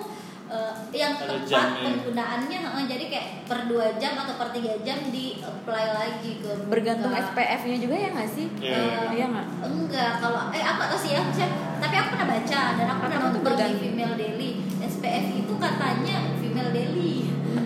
eh, 0.47 0.73
yang 0.91 1.13
Ada 1.13 1.21
tepat 1.21 1.41
jamnya. 1.45 1.83
penggunaannya 1.83 2.59
eh, 2.63 2.85
jadi 2.87 3.05
kayak 3.07 3.27
per 3.43 3.59
dua 3.65 3.85
jam 3.95 4.13
atau 4.15 4.33
per 4.35 4.49
tiga 4.49 4.73
jam 4.81 4.99
di 5.07 5.25
apply 5.39 5.85
lagi 5.93 6.31
ke 6.39 6.51
bergantung 6.65 7.09
muka. 7.09 7.23
SPF-nya 7.27 7.77
juga 7.77 7.95
ya 7.95 8.09
nggak 8.11 8.29
sih 8.29 8.47
Iya. 8.57 8.75
Eh, 8.75 9.05
Iya 9.13 9.25
nggak? 9.27 9.47
Enggak, 9.61 10.11
kalau 10.17 10.41
eh 10.49 10.61
aku 10.61 10.77
nggak 10.77 10.89
tahu 10.89 10.99
sih 10.99 11.11
ya, 11.11 11.21
maksudnya, 11.21 11.49
tapi 11.77 11.95
aku 11.95 12.09
pernah 12.11 12.27
baca 12.29 12.61
dan 12.73 12.85
aku 12.87 12.99
pernah 13.01 13.17
tuh 13.17 13.29
nonton 13.37 13.53
di? 13.57 13.75
Female 13.81 14.15
Daily. 14.15 14.49
SPF 14.79 15.25
itu 15.35 15.53
katanya 15.57 16.17
Female 16.37 16.71
Daily. 16.71 17.15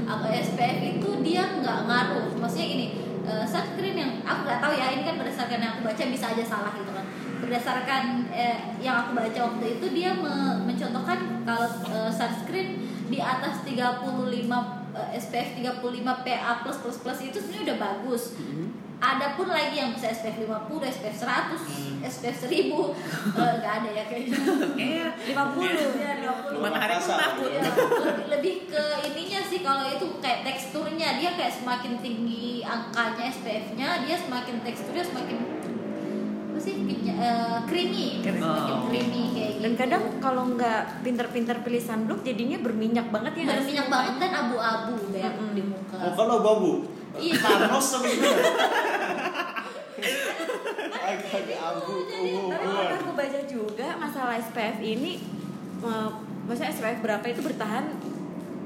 Aku 0.03 0.25
SPF 0.27 0.79
itu 0.81 1.09
dia 1.21 1.43
nggak 1.53 1.77
ngaruh. 1.85 2.27
Maksudnya 2.35 2.67
gini, 2.67 2.87
eh, 3.31 3.45
sunscreen 3.47 3.95
yang 3.95 4.11
aku 4.21 4.39
nggak 4.43 4.59
tahu 4.59 4.73
ya, 4.75 4.87
ini 4.91 5.03
kan 5.03 5.15
berdasarkan 5.15 5.57
yang 5.57 5.71
aku 5.73 5.81
baca 5.87 6.03
bisa 6.05 6.25
aja 6.29 6.43
salah 6.43 6.71
gitu 6.75 6.91
kan. 6.91 7.05
Berdasarkan 7.39 8.03
eh, 8.29 8.57
yang 8.77 8.95
aku 9.01 9.15
baca 9.15 9.39
waktu 9.47 9.65
itu 9.79 9.85
dia 9.91 10.11
me- 10.13 10.59
mencontohkan 10.67 11.19
kalau 11.41 11.67
eh, 11.87 12.11
sunscreen 12.11 12.69
di 13.07 13.19
atas 13.19 13.63
35 13.63 13.71
eh, 13.71 15.09
SPF 15.15 15.49
35 15.59 16.25
PA 16.25 16.51
plus 16.61 16.77
plus 16.79 16.97
plus 16.99 17.19
itu 17.21 17.37
sebenarnya 17.39 17.63
udah 17.71 17.77
bagus. 17.79 18.23
Ada 19.01 19.33
pun 19.33 19.49
lagi 19.49 19.73
yang 19.75 19.91
bisa 19.91 20.07
SPF 20.07 20.37
50, 20.39 20.77
SPF 20.85 21.15
100, 21.17 21.57
SPF 22.05 22.37
1000 22.39 22.53
Eh, 23.33 23.53
nggak 23.57 23.73
ada 23.75 23.89
ya 23.89 24.03
kayaknya. 24.05 24.37
Iya. 24.77 25.07
50 25.25 25.97
Ya, 25.97 26.11
50. 26.21 26.61
Matahari 26.61 26.93
pun 26.95 27.09
takut. 27.11 27.49
Ya, 27.49 27.61
lebih, 27.65 27.87
lebih 28.29 28.55
ke 28.67 28.83
ininya 29.03 29.41
sih 29.41 29.59
kalau 29.59 29.83
itu 29.83 30.05
kayak 30.17 30.41
teksturnya 30.43 31.17
dia 31.17 31.33
kayak 31.33 31.49
semakin 31.51 31.97
tinggi 31.97 32.61
angkanya 32.61 33.25
SPF-nya 33.27 34.05
dia 34.05 34.15
semakin 34.15 34.61
teksturnya 34.61 35.01
semakin 35.01 35.37
apa 36.51 36.59
sih 36.59 36.75
eh, 37.09 37.57
creamy 37.65 38.21
semakin 38.21 38.75
Oh. 38.75 38.85
creamy 38.85 39.23
kayak 39.31 39.49
gitu 39.51 39.61
dan 39.61 39.73
kadang 39.75 40.03
kalau 40.19 40.43
nggak 40.51 41.01
pinter-pinter 41.01 41.57
pilih 41.59 41.79
sunblock 41.79 42.21
jadinya 42.21 42.57
berminyak 42.59 43.07
banget 43.07 43.33
ya 43.35 43.45
berminyak 43.51 43.87
banget 43.87 44.13
dan 44.19 44.31
abu-abu 44.37 44.93
deh 45.09 45.21
Mm-mm. 45.21 45.49
di 45.51 45.63
muka 45.63 45.97
Oh 45.97 46.13
kalau 46.13 46.37
babu. 46.39 46.71
Iya. 47.13 47.35
Thanos 47.35 47.85
sebenarnya. 47.89 48.31
Kayak 51.01 51.19
Agak 51.31 51.59
abu 51.61 51.93
aku 52.91 53.09
baca 53.13 53.39
juga 53.45 53.87
masalah 53.95 54.35
SPF 54.37 54.77
ini 54.79 55.19
eh, 55.79 56.09
maksudnya 56.43 56.71
SPF 56.71 56.99
berapa 57.01 57.25
itu 57.25 57.41
bertahan 57.41 57.85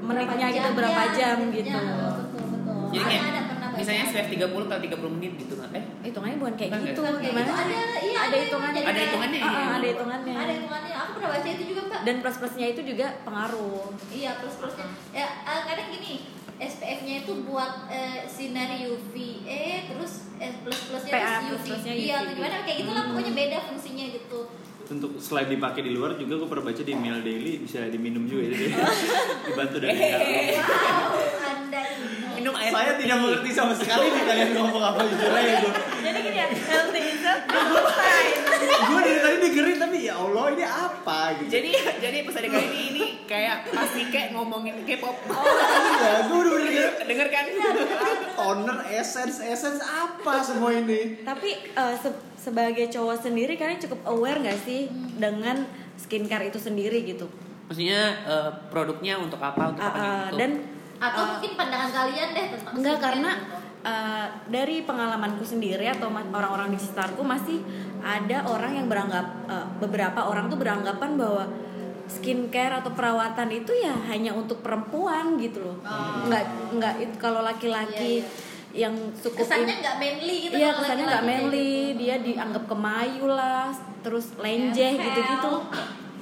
menitnya 0.00 0.48
gitu 0.52 0.68
berapa 0.72 1.02
ya, 1.02 1.12
jam 1.12 1.38
gitu. 1.50 1.74
betul 1.74 2.44
betul 2.48 2.78
Jadi 2.92 3.14
ada 3.18 3.40
kayak 3.42 3.74
misalnya 3.76 4.02
SPF 4.06 4.28
30 4.30 4.70
kali 4.70 4.86
30 4.88 5.16
menit 5.18 5.32
gitu 5.36 5.54
kan. 5.56 5.68
Eh, 5.70 5.84
Hitungannya 6.02 6.36
bukan 6.38 6.54
kayak 6.56 6.70
gitu. 6.86 7.00
Gimana? 7.02 7.44
gitu. 7.44 7.52
ada 7.52 7.76
iya 8.00 8.18
ada 8.22 8.36
hitungannya. 8.38 8.82
Ada 8.82 9.00
hitungannya, 9.02 9.40
Ah, 9.42 9.46
ah, 9.46 9.52
iya. 9.52 9.74
ada 9.74 9.86
hitungannya. 9.86 10.34
ada 10.34 10.52
hitungannya 10.54 10.94
aku 10.96 11.10
pernah 11.12 11.30
baca 11.30 11.48
itu 11.50 11.64
juga 11.66 11.80
mbak 11.84 12.00
Dan 12.02 12.16
plus-plusnya 12.22 12.66
itu 12.70 12.80
juga 12.86 13.06
pengaruh. 13.22 13.86
Iya 14.08 14.30
plus 14.38 14.56
plusnya. 14.56 14.86
Ya 15.12 15.26
eh, 15.44 15.60
kadang 15.62 15.88
gini 15.90 16.14
SPF-nya 16.56 17.14
itu 17.20 17.32
buat 17.44 17.88
eh, 17.92 18.24
sinar 18.24 18.72
UVA 18.72 19.92
terus 19.92 20.32
eh, 20.40 20.52
plus 20.64 20.80
plusnya 20.88 21.12
PA 21.12 21.32
itu 21.44 21.54
plus 21.60 21.64
UV. 21.76 21.86
Iya 21.92 22.16
UVB. 22.24 22.30
gimana 22.32 22.56
kayak 22.64 22.76
gitu 22.80 22.90
lah 22.96 23.02
pokoknya 23.12 23.32
beda 23.36 23.58
fungsinya 23.68 24.04
gitu. 24.08 24.40
Untuk 24.86 25.10
selain 25.18 25.50
dipakai 25.50 25.82
di 25.82 25.92
luar 25.92 26.14
juga 26.14 26.38
gue 26.38 26.48
pernah 26.48 26.64
baca 26.70 26.82
di 26.82 26.94
Mail 26.94 27.18
Daily 27.20 27.52
bisa 27.60 27.84
diminum 27.90 28.24
juga 28.24 28.54
jadi 28.54 28.66
dibantu 29.50 29.76
dari 29.82 29.98
Eh. 29.98 30.56
Wow 30.56 31.12
anda 31.42 31.80
ini. 31.82 32.06
minum 32.38 32.54
air. 32.54 32.70
Saya 32.70 32.92
tidak 32.96 33.16
mengerti 33.18 33.50
sama 33.50 33.72
sekali 33.74 34.06
nih 34.08 34.22
kalian 34.24 34.48
ngomong 34.54 34.82
apa 34.84 35.00
jujur 35.04 35.32
aja 35.34 35.54
gue. 35.60 35.72
Jadi 36.06 36.20
ya, 36.22 36.25
healthy 36.48 37.02
is 37.10 37.22
a 37.22 37.34
good 37.44 37.86
sign. 37.90 38.34
Gue 38.88 39.00
dari 39.00 39.18
tadi 39.18 39.36
dengerin 39.40 39.76
tapi 39.78 39.98
ya 40.02 40.14
Allah 40.16 40.44
ini 40.50 40.64
apa 40.64 41.18
gitu. 41.38 41.50
Jadi 41.50 41.70
jadi 41.98 42.16
episode 42.20 42.46
kali 42.46 42.66
ini 42.66 42.80
ini 42.88 43.04
kayak 43.24 43.68
pasti 43.68 44.02
kayak 44.06 44.30
ngomongin 44.32 44.82
K-pop. 44.82 45.16
Iya, 45.26 46.12
gue 46.24 46.38
udah 46.38 46.52
denger 46.60 46.90
Denger 47.08 47.28
kan? 47.28 47.44
toner, 48.36 48.76
essence, 48.90 49.40
essence 49.40 49.80
apa 49.80 50.40
semua 50.40 50.70
ini. 50.72 51.20
Tapi 51.20 51.50
eh, 51.68 51.94
se- 51.96 52.20
sebagai 52.36 52.86
cowok 52.88 53.16
sendiri 53.20 53.54
kalian 53.54 53.80
cukup 53.80 54.00
aware 54.06 54.38
nggak 54.38 54.60
sih 54.60 54.86
dengan 55.16 55.64
skincare 55.96 56.46
itu 56.46 56.58
sendiri 56.58 57.02
gitu? 57.02 57.26
Maksudnya 57.66 58.00
eh, 58.22 58.50
produknya 58.68 59.16
untuk 59.16 59.38
apa? 59.38 59.72
Untuk 59.72 59.80
Ah, 59.80 59.88
apa 59.88 59.98
ah, 59.98 60.06
gitu? 60.26 60.36
dan 60.36 60.50
Atau 60.96 61.18
eh, 61.18 61.28
mungkin 61.30 61.50
pandangan 61.54 61.90
kalian 61.90 62.28
deh 62.30 62.46
tentang 62.50 62.72
Enggak 62.74 62.94
skincare 62.94 63.04
karena 63.12 63.30
gitu. 63.32 63.65
Uh, 63.86 64.26
dari 64.50 64.82
pengalamanku 64.82 65.46
sendiri 65.46 65.86
atau 65.86 66.10
orang-orang 66.10 66.74
di 66.74 66.78
sekitarku 66.82 67.22
masih 67.22 67.62
ada 68.02 68.42
orang 68.50 68.74
yang 68.74 68.86
beranggap 68.90 69.26
uh, 69.46 69.66
beberapa 69.78 70.26
orang 70.26 70.50
tuh 70.50 70.58
beranggapan 70.58 71.14
bahwa 71.14 71.46
skincare 72.06 72.82
atau 72.82 72.94
perawatan 72.94 73.50
itu 73.50 73.72
ya 73.74 73.94
hanya 74.10 74.30
untuk 74.34 74.62
perempuan 74.62 75.38
gitu 75.38 75.62
loh. 75.62 75.78
Oh. 75.82 76.26
Enggak 76.26 76.44
enggak 76.70 76.94
itu 77.02 77.14
kalau 77.18 77.42
laki-laki 77.42 78.22
Iya, 78.76 78.92
yang 78.92 78.94
cukup 79.18 79.42
kesannya 79.42 79.74
in- 79.74 79.82
nggak 79.82 79.96
manly 79.98 80.36
gitu 80.46 80.54
Iya 80.54 80.70
kesannya 80.76 80.84
laki-laki 80.86 81.10
nggak 81.10 81.24
manly, 81.26 81.72
gitu. 81.74 81.98
dia 81.98 82.16
dianggap 82.22 82.64
kemayu 82.70 83.24
lah, 83.26 83.66
terus 84.06 84.26
lenjeh 84.38 84.92
Empel. 84.94 85.04
gitu-gitu. 85.10 85.52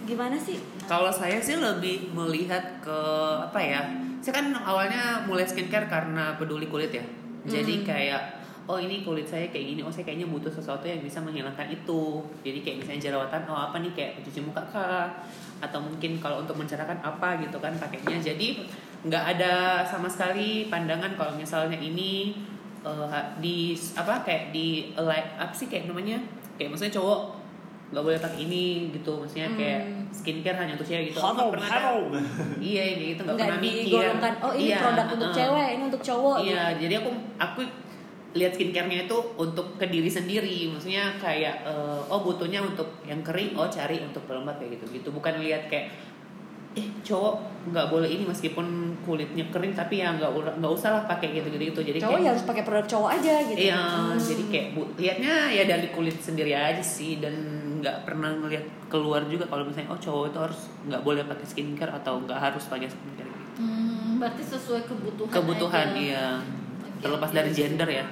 Gimana 0.05 0.37
sih? 0.41 0.57
Kalau 0.89 1.13
saya 1.13 1.41
sih 1.41 1.57
lebih 1.61 2.13
melihat 2.17 2.81
ke 2.81 3.01
apa 3.45 3.61
ya? 3.61 3.81
Saya 4.25 4.41
kan 4.41 4.47
awalnya 4.57 5.25
mulai 5.29 5.45
skincare 5.45 5.85
karena 5.85 6.37
peduli 6.41 6.65
kulit 6.69 6.93
ya. 6.97 7.05
Jadi 7.45 7.85
kayak 7.85 8.43
oh 8.65 8.81
ini 8.81 9.05
kulit 9.05 9.29
saya 9.29 9.53
kayak 9.53 9.77
gini 9.77 9.81
oh 9.85 9.93
saya 9.93 10.09
kayaknya 10.09 10.25
butuh 10.25 10.49
sesuatu 10.49 10.89
yang 10.89 11.05
bisa 11.05 11.21
menghilangkan 11.21 11.69
itu. 11.69 12.25
Jadi 12.41 12.59
kayak 12.65 12.77
misalnya 12.81 13.03
jerawatan 13.13 13.43
oh 13.49 13.61
apa 13.69 13.77
nih 13.85 13.93
kayak 13.93 14.25
cuci 14.25 14.41
muka 14.41 14.65
kah? 14.73 15.13
Atau 15.61 15.85
mungkin 15.85 16.17
kalau 16.19 16.41
untuk 16.41 16.57
mencerahkan 16.57 16.99
apa 17.05 17.41
gitu 17.45 17.61
kan 17.61 17.77
pakainya. 17.77 18.17
Jadi 18.21 18.65
nggak 19.05 19.25
ada 19.37 19.85
sama 19.85 20.09
sekali 20.09 20.73
pandangan 20.73 21.13
kalau 21.13 21.37
misalnya 21.37 21.77
ini 21.77 22.33
ha- 22.85 23.37
di 23.37 23.77
apa 23.97 24.25
kayak 24.25 24.53
di 24.57 24.97
like 24.97 25.37
apa 25.37 25.53
sih 25.53 25.69
kayak 25.69 25.93
namanya? 25.93 26.17
Kayak 26.57 26.73
maksudnya 26.73 26.97
cowok 26.97 27.44
nggak 27.95 28.03
boleh 28.03 28.19
pakai 28.19 28.41
ini 28.43 28.65
gitu 28.91 29.13
maksudnya 29.17 29.49
kayak 29.55 29.81
Hmm. 29.85 30.11
skincare 30.13 30.55
hanya 30.57 30.73
untuk 30.75 30.87
cewek 30.87 31.05
gitu 31.11 31.19
nggak 31.19 31.51
pernah 31.51 31.71
harum. 31.71 32.11
iya 32.63 32.83
kayak 32.89 33.09
gitu 33.15 33.21
nggak 33.23 33.37
pernah 33.37 33.59
mikir 33.59 33.83
digolongkan 33.85 34.33
oh 34.41 34.53
ini 34.53 34.67
Iya, 34.67 34.79
produk 34.79 35.07
untuk 35.09 35.29
uh-uh. 35.29 35.37
cewek 35.37 35.69
ini 35.71 35.83
untuk 35.85 36.03
cowok 36.03 36.37
Iya, 36.37 36.63
gitu. 36.69 36.79
jadi 36.81 36.95
aku 36.99 37.11
aku 37.37 37.61
lihat 38.35 38.53
skincare-nya 38.53 38.99
itu 39.07 39.17
untuk 39.37 39.79
ke 39.79 39.87
diri 39.87 40.11
sendiri. 40.11 40.67
Maksudnya 40.67 41.15
kayak 41.17 41.63
eh, 41.63 42.01
oh 42.05 42.19
butuhnya 42.21 42.59
untuk 42.61 42.99
yang 43.03 43.23
kering, 43.23 43.55
oh 43.55 43.71
cari 43.71 44.03
untuk 44.03 44.27
pelembab 44.27 44.59
kayak 44.59 44.75
gitu. 44.75 44.99
Gitu 44.99 45.09
bukan 45.09 45.39
lihat 45.39 45.71
kayak 45.71 45.95
eh 46.75 46.87
cowok 47.01 47.35
nggak 47.65 47.87
boleh 47.87 48.11
ini 48.11 48.27
meskipun 48.27 48.67
kulitnya 49.03 49.47
kering 49.49 49.73
tapi 49.73 50.03
ya 50.03 50.11
nggak 50.13 50.27
nggak 50.59 50.73
usah 50.75 50.91
lah 50.91 51.03
pakai 51.07 51.31
gitu 51.33 51.47
gitu 51.49 51.71
gitu. 51.71 51.81
Jadi 51.87 51.99
cowok 51.99 52.13
kayak, 52.13 52.25
ya 52.25 52.31
harus 52.35 52.45
pakai 52.45 52.63
produk 52.63 52.87
cowok 52.91 53.11
aja 53.15 53.35
gitu 53.47 53.59
Iya, 53.63 53.79
Hmm. 53.79 54.19
jadi 54.19 54.43
kayak 54.51 54.67
bu, 54.75 54.81
lihatnya 54.97 55.35
ya 55.49 55.65
dari 55.65 55.89
kulit 55.89 56.19
sendiri 56.19 56.51
aja 56.51 56.83
sih 56.83 57.23
dan 57.23 57.35
nggak 57.79 58.03
pernah 58.03 58.35
ngelihat 58.35 58.65
keluar 58.89 59.23
juga 59.25 59.47
kalau 59.47 59.63
misalnya 59.63 59.87
oh 59.89 59.99
cowok 59.99 60.25
itu 60.29 60.39
harus 60.41 60.61
nggak 60.85 61.03
boleh 61.03 61.23
pakai 61.25 61.47
skincare 61.47 61.93
atau 61.95 62.19
nggak 62.21 62.39
harus 62.43 62.65
pakai 62.67 62.89
skincare 62.89 63.29
gitu. 63.29 63.51
Hmm, 63.55 64.19
berarti 64.19 64.43
sesuai 64.43 64.83
kebutuhan. 64.85 65.31
Kebutuhan 65.31 65.89
aja. 65.89 66.01
iya. 66.01 66.27
Oke, 66.83 67.01
Terlepas 67.01 67.31
dari 67.31 67.51
gender 67.51 67.87
ya. 67.87 68.05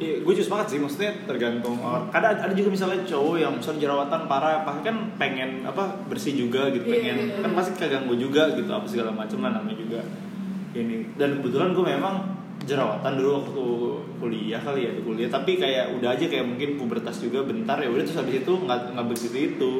Iya, 0.00 0.24
gue 0.24 0.32
juga 0.32 0.46
sepakat 0.48 0.66
sih, 0.72 0.78
maksudnya 0.80 1.12
tergantung 1.28 1.76
orang. 1.84 2.08
Kadang 2.08 2.40
ada 2.40 2.54
juga 2.56 2.72
misalnya 2.72 3.04
cowok 3.04 3.36
yang 3.36 3.52
misalnya 3.52 3.80
jerawatan 3.84 4.20
parah, 4.24 4.64
pasti 4.64 4.80
kan 4.88 4.96
pengen 5.20 5.50
apa 5.68 5.92
bersih 6.08 6.32
juga 6.40 6.72
gitu, 6.72 6.88
Iya, 6.88 6.94
pengen 6.96 7.16
iya, 7.20 7.26
iya. 7.36 7.42
kan 7.44 7.50
pasti 7.52 7.70
keganggu 7.76 8.16
juga 8.16 8.48
gitu, 8.56 8.70
apa 8.72 8.88
segala 8.88 9.12
macam 9.12 9.38
lah 9.44 9.60
namanya 9.60 9.76
juga 9.76 10.00
ini. 10.72 11.04
Dan 11.20 11.44
kebetulan 11.44 11.76
gue 11.76 11.84
memang 11.84 12.14
jerawatan 12.64 13.12
dulu 13.16 13.30
waktu 13.44 13.64
kuliah 14.20 14.60
kali 14.64 14.80
ya, 14.88 14.92
di 14.96 15.02
kuliah. 15.04 15.28
Tapi 15.28 15.60
kayak 15.60 16.00
udah 16.00 16.16
aja 16.16 16.24
kayak 16.24 16.44
mungkin 16.48 16.80
pubertas 16.80 17.20
juga 17.20 17.44
bentar 17.44 17.76
ya 17.80 17.88
udah 17.92 18.04
terus 18.04 18.16
habis 18.20 18.40
itu 18.40 18.52
nggak 18.56 18.96
nggak 18.96 19.06
begitu 19.08 19.36
itu. 19.52 19.72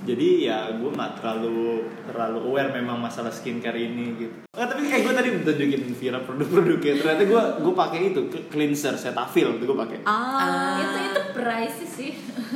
Jadi 0.00 0.48
ya 0.48 0.72
gue 0.72 0.90
nggak 0.90 1.20
terlalu 1.20 1.84
terlalu 2.08 2.38
aware 2.48 2.72
memang 2.72 2.96
masalah 2.96 3.28
skincare 3.28 3.76
ini 3.76 4.16
gitu. 4.16 4.36
Ah, 4.56 4.64
tapi 4.64 4.88
kayak 4.88 5.04
gue 5.04 5.12
tadi 5.12 5.28
tunjukin 5.44 5.82
Vira 5.92 6.18
produk-produknya. 6.24 6.92
Ternyata 6.96 7.22
gue 7.28 7.42
gue 7.60 7.74
pakai 7.76 7.98
itu 8.16 8.20
cleanser 8.48 8.96
Cetaphil 8.96 9.60
itu 9.60 9.64
gue 9.68 9.78
pakai. 9.78 9.98
ah 10.08 10.80
Itu 10.80 10.98
itu 11.04 11.20
pricey 11.36 11.86
sih. 11.86 12.10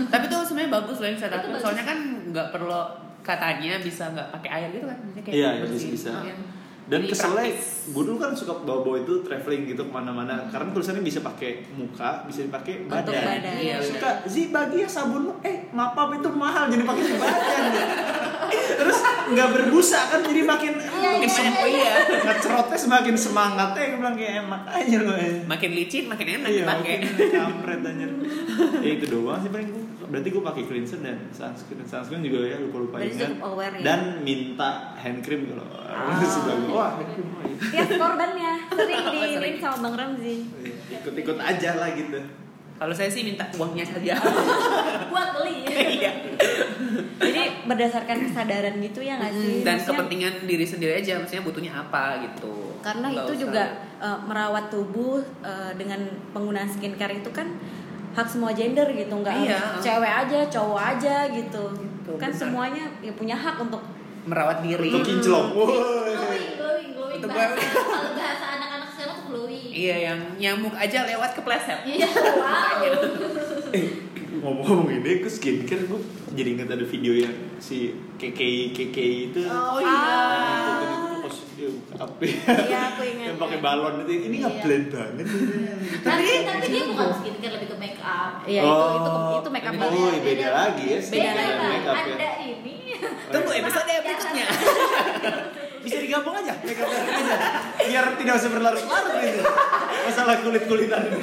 Tapi 0.09 0.25
tuh 0.33 0.41
sebenarnya 0.41 0.73
bagus 0.73 0.97
loh 1.05 1.09
yang 1.13 1.21
bagus. 1.21 1.61
Soalnya 1.61 1.85
kan 1.85 1.99
nggak 2.33 2.49
perlu 2.49 2.81
katanya 3.21 3.81
bisa 3.81 4.09
nggak 4.13 4.29
pakai 4.41 4.51
air 4.53 4.69
gitu 4.73 4.87
kan? 4.89 4.99
Kayak 5.21 5.37
Iya, 5.37 5.49
bersih. 5.65 5.91
bisa 5.93 6.11
bisa. 6.11 6.13
Iya. 6.25 6.37
Dan 6.85 7.01
Jadi 7.01 7.11
keselnya, 7.11 7.49
gue 7.87 8.03
dulu 8.05 8.19
kan 8.19 8.31
suka 8.31 8.61
bawa-bawa 8.61 9.01
itu 9.01 9.21
traveling 9.21 9.65
gitu 9.67 9.83
ke 9.83 9.93
mana-mana. 9.95 10.45
Karena 10.47 10.69
tulisannya 10.69 11.01
bisa 11.01 11.21
pakai 11.21 11.65
muka, 11.73 12.29
bisa 12.29 12.45
dipakai 12.45 12.85
Untuk 12.85 12.93
badan. 13.09 13.25
badan. 13.25 13.57
Iya, 13.57 13.77
suka 13.81 14.21
Zi 14.25 14.49
bagi 14.49 14.77
ya 14.79 14.89
sabun 14.91 15.33
eh 15.41 15.65
mapap 15.71 16.13
itu 16.13 16.29
mahal 16.31 16.69
jadi 16.69 16.85
pakai 16.85 17.03
di 17.03 17.15
badan. 17.15 17.65
Terus 18.75 18.99
nggak 19.27 19.49
berbusa 19.51 19.99
kan 20.07 20.21
jadi 20.21 20.43
makin 20.43 20.73
Makin 20.77 21.25
banyak 21.27 21.55
oh 21.57 21.67
iya. 21.67 21.95
ngecerotnya 22.21 22.77
semakin 22.77 23.15
semangat 23.15 23.73
eh 23.75 23.87
gue 23.89 23.99
bilang 23.99 24.13
kayak 24.15 24.45
emak 24.45 24.63
aja 24.69 24.97
loh. 25.01 25.17
Makin 25.47 25.71
licin 25.73 26.05
makin 26.05 26.27
enak 26.37 26.49
Iya, 26.49 26.61
dipakai. 26.61 26.95
makin 27.01 27.31
kampret 27.33 27.81
anjir. 27.83 28.11
ya 28.79 28.91
itu 28.93 29.07
doang 29.09 29.41
sih 29.41 29.49
paling 29.49 29.69
gue. 29.71 29.85
Berarti 30.15 30.29
gue 30.31 30.43
pakai 30.45 30.63
cleanser 30.65 30.99
dan 31.01 31.19
sunscreen. 31.29 31.83
Sunscreen 31.83 32.23
juga 32.23 32.47
ya 32.47 32.57
lupa 32.57 32.79
lupa 32.81 32.97
ingat. 33.01 33.35
aware 33.37 33.75
ya? 33.75 33.83
Dan 33.85 34.01
minta 34.21 34.71
hand 34.95 35.19
cream 35.21 35.51
kalau 35.51 35.67
Ah. 35.85 36.15
sudah 36.25 36.55
wah 36.69 36.91
hand 36.95 37.11
cream 37.11 37.27
oh, 37.29 37.43
iya. 37.45 37.83
tiap 37.83 37.91
korbannya 37.97 38.53
sering 38.69 38.99
Oh, 39.01 39.11
diinin 39.11 39.35
sering. 39.39 39.57
sama 39.59 39.79
bang 39.85 39.95
Ramzi 39.97 40.37
ikut-ikut 40.93 41.37
aja 41.37 41.71
lah 41.75 41.91
gitu. 41.93 42.19
Kalau 42.75 42.91
saya 42.91 43.07
sih 43.07 43.23
minta 43.25 43.47
uangnya 43.53 43.83
saja. 43.85 44.15
Buat 45.11 45.29
beli. 45.33 45.67
Iya. 45.67 46.13
jadi 47.17 47.43
berdasarkan 47.65 48.17
kesadaran 48.25 48.75
gitu 48.79 49.01
ya 49.01 49.17
nggak 49.17 49.33
sih 49.33 49.55
Dan 49.61 49.75
Maksudnya- 49.77 49.89
kepentingan 49.97 50.35
diri 50.45 50.65
sendiri 50.65 50.93
aja, 50.95 51.13
maksudnya 51.17 51.43
butuhnya 51.43 51.73
apa 51.73 52.23
gitu. 52.23 52.75
karena 52.81 53.07
Nggak 53.09 53.25
itu 53.25 53.33
usah- 53.33 53.43
juga 53.43 53.65
eh, 53.99 54.19
merawat 54.21 54.65
tubuh 54.69 55.17
eh, 55.41 55.73
dengan 55.75 56.01
penggunaan 56.31 56.69
skincare 56.69 57.17
itu 57.17 57.31
kan 57.31 57.49
hak 58.15 58.25
semua 58.25 58.51
gender 58.51 58.87
gitu 58.89 59.11
nggak 59.13 59.35
Iya. 59.37 59.55
harus 59.55 59.81
cewek 59.81 60.13
aja 60.17 60.39
cowok 60.49 60.81
aja 60.89 61.17
gitu, 61.29 61.65
Gitu, 61.75 62.11
kan 62.15 62.29
benar. 62.29 62.39
semuanya 62.39 62.85
ya 62.99 63.13
punya 63.13 63.35
hak 63.35 63.59
untuk 63.59 63.83
merawat 64.25 64.59
diri. 64.61 64.89
Untuk 64.89 65.05
kinclong. 65.05 65.53
Woi. 65.53 65.67
Glowing, 65.67 66.49
glowing, 66.55 66.91
glowing. 66.95 67.21
Kalau 67.21 68.11
bahasa 68.15 68.47
anak-anak 68.55 68.89
sekarang 68.89 69.15
tuh 69.15 69.25
glowing. 69.29 69.69
Iya, 69.69 69.97
yang 70.05 70.19
nyamuk 70.35 70.75
aja 70.75 70.99
lewat 71.05 71.31
kepleset. 71.35 71.81
Iya, 71.85 72.09
wow. 72.41 72.81
Eh, 73.71 73.85
ngomong-ngomong 74.35 74.89
ini 74.93 75.11
aku 75.19 75.29
skincare 75.29 75.85
gue 75.85 76.01
jadi 76.31 76.49
inget 76.53 76.69
ada 76.69 76.85
video 76.85 77.13
yang 77.15 77.33
si 77.59 77.91
KK 78.15 78.41
KK 78.71 78.97
itu. 79.27 79.41
Oh 79.45 79.77
Yang 79.77 81.04
iya. 81.57 81.69
ya? 81.69 82.55
Iya, 82.65 82.79
aku 82.89 83.03
ingat. 83.11 83.27
yang 83.27 83.39
pakai 83.39 83.59
balon 83.59 83.95
itu 84.03 84.13
ini 84.25 84.37
nggak 84.39 84.53
Iya. 84.53 84.63
blend 84.63 84.87
banget. 84.89 85.27
tapi 86.01 86.25
tapi 86.43 86.67
dia 86.69 86.83
bukan 86.85 87.09
skincare 87.15 87.53
lebih 87.55 87.69
ke 87.69 87.77
make 87.77 88.01
up. 88.01 88.33
ya 88.45 88.61
itu 88.61 88.85
itu 88.93 89.11
Oh. 89.11 89.39
itu 89.39 89.51
make 89.51 89.63
up 89.63 89.73
Ini- 89.73 89.81
banget. 89.81 89.99
Oh, 90.01 90.19
beda 90.21 90.49
lagi 90.51 90.85
ya. 90.85 90.99
Beda 90.99 91.07
skincare 91.07 91.37
lagi. 91.37 91.53
dan 91.53 91.69
make 91.69 91.87
up 91.87 91.97
ya. 91.97 92.15
Anda 92.15 92.31
ini. 92.43 92.75
Tunggu 93.27 93.51
episode 93.55 93.93
berikutnya. 93.99 94.47
Bisa 95.85 96.01
digabung 96.01 96.33
aja 96.35 96.55
make 96.59 96.79
up 96.79 96.89
aja. 96.89 97.37
Biar 97.79 98.05
tidak 98.17 98.35
usah 98.35 98.51
berlarut-larut 98.51 99.15
gitu. 99.21 99.43
Masalah 100.05 100.37
kulit-kulitan 100.41 101.03
ini. 101.07 101.21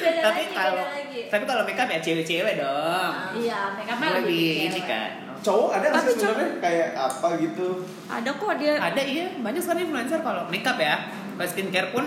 Beda 0.00 0.20
tapi 0.22 0.42
kalau 0.50 0.74
beda 0.74 1.28
tapi 1.30 1.44
kalau 1.46 1.62
makeup 1.62 1.86
ya 1.86 2.00
cewek-cewek 2.00 2.54
dong. 2.56 3.12
Iya, 3.38 3.60
make 3.72 3.86
upnya 3.88 4.10
lebih 4.18 4.46
ini 4.66 4.80
kan. 4.82 5.29
Cowok 5.40 5.70
ada 5.72 5.86
nggak 5.88 6.02
sih 6.02 6.14
sebenarnya? 6.14 6.50
kayak 6.58 6.88
apa 6.94 7.28
gitu? 7.38 7.68
ada 8.06 8.30
kok 8.30 8.52
dia 8.54 8.72
Ada 8.76 9.02
iya, 9.02 9.26
banyak 9.36 9.58
sekali 9.58 9.80
influencer 9.82 10.20
kalau 10.20 10.44
makeup 10.46 10.76
ya. 10.76 10.96
Kalau 11.32 11.48
skincare 11.48 11.88
pun 11.90 12.06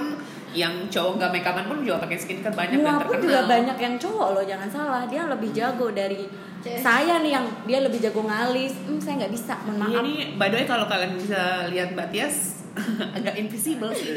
yang 0.53 0.85
cowok 0.85 1.17
nggak 1.17 1.31
make 1.31 1.41
upan 1.43 1.65
pun 1.65 1.77
juga 1.81 1.97
pakai 1.99 2.13
skincare 2.15 2.53
banyak 2.53 2.77
dan 2.77 2.85
Mua 2.85 2.93
pun 2.99 3.01
terkenal. 3.11 3.25
juga 3.25 3.39
banyak 3.49 3.77
yang 3.79 3.95
cowok 3.97 4.27
loh 4.31 4.43
jangan 4.43 4.69
salah. 4.69 5.01
Dia 5.05 5.25
lebih 5.25 5.49
jago 5.49 5.89
dari 5.89 6.29
saya 6.61 7.19
nih 7.19 7.31
yang 7.33 7.45
dia 7.63 7.79
lebih 7.79 7.99
jago 7.99 8.21
ngalis. 8.21 8.77
Hmm, 8.83 9.01
saya 9.01 9.13
nggak 9.19 9.33
bisa 9.33 9.53
mohon 9.65 9.81
Iya 9.83 9.89
maaf. 9.91 10.05
nih, 10.05 10.17
by 10.37 10.47
the 10.47 10.55
way 10.55 10.65
kalau 10.65 10.85
kalian 10.85 11.11
bisa 11.15 11.41
lihat 11.67 11.89
Mbak 11.91 12.07
Tias 12.09 12.35
agak 13.17 13.33
invisible. 13.35 13.89
Sih. 13.97 14.13